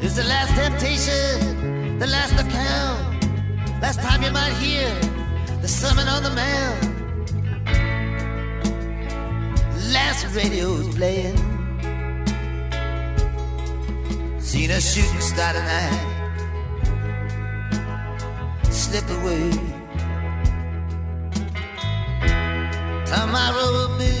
It's 0.00 0.16
the 0.16 0.24
last 0.24 0.52
temptation, 0.56 1.98
the 1.98 2.06
last 2.06 2.32
account. 2.32 3.80
Last 3.80 4.00
time 4.00 4.22
you 4.22 4.32
might 4.32 4.54
hear 4.54 4.88
the 5.62 5.68
sermon 5.68 6.08
on 6.08 6.22
the 6.24 6.30
mount. 6.30 6.82
Last 9.92 10.34
radio's 10.34 10.88
playing. 10.96 11.49
Seen 14.60 14.72
a 14.72 14.80
shooting 14.92 15.24
star 15.30 15.52
tonight 15.56 16.00
slip 18.80 19.08
away. 19.16 19.44
Tomorrow 23.06 23.98
me. 23.98 24.14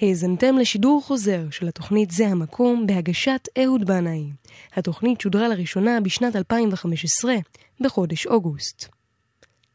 האזנתם 0.00 0.58
לשידור 0.58 1.02
חוזר 1.04 1.50
של 1.50 1.68
התוכנית 1.68 2.10
זה 2.10 2.28
המקום 2.28 2.86
בהגשת 2.86 3.48
אהוד 3.64 3.84
בנאי. 3.84 4.30
התוכנית 4.74 5.20
שודרה 5.20 5.48
לראשונה 5.48 6.00
בשנת 6.00 6.36
2015, 6.36 7.34
בחודש 7.80 8.26
אוגוסט. 8.26 8.88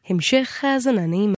המשך 0.08 0.64
האזנה 0.64 1.06
נעימה. 1.06 1.32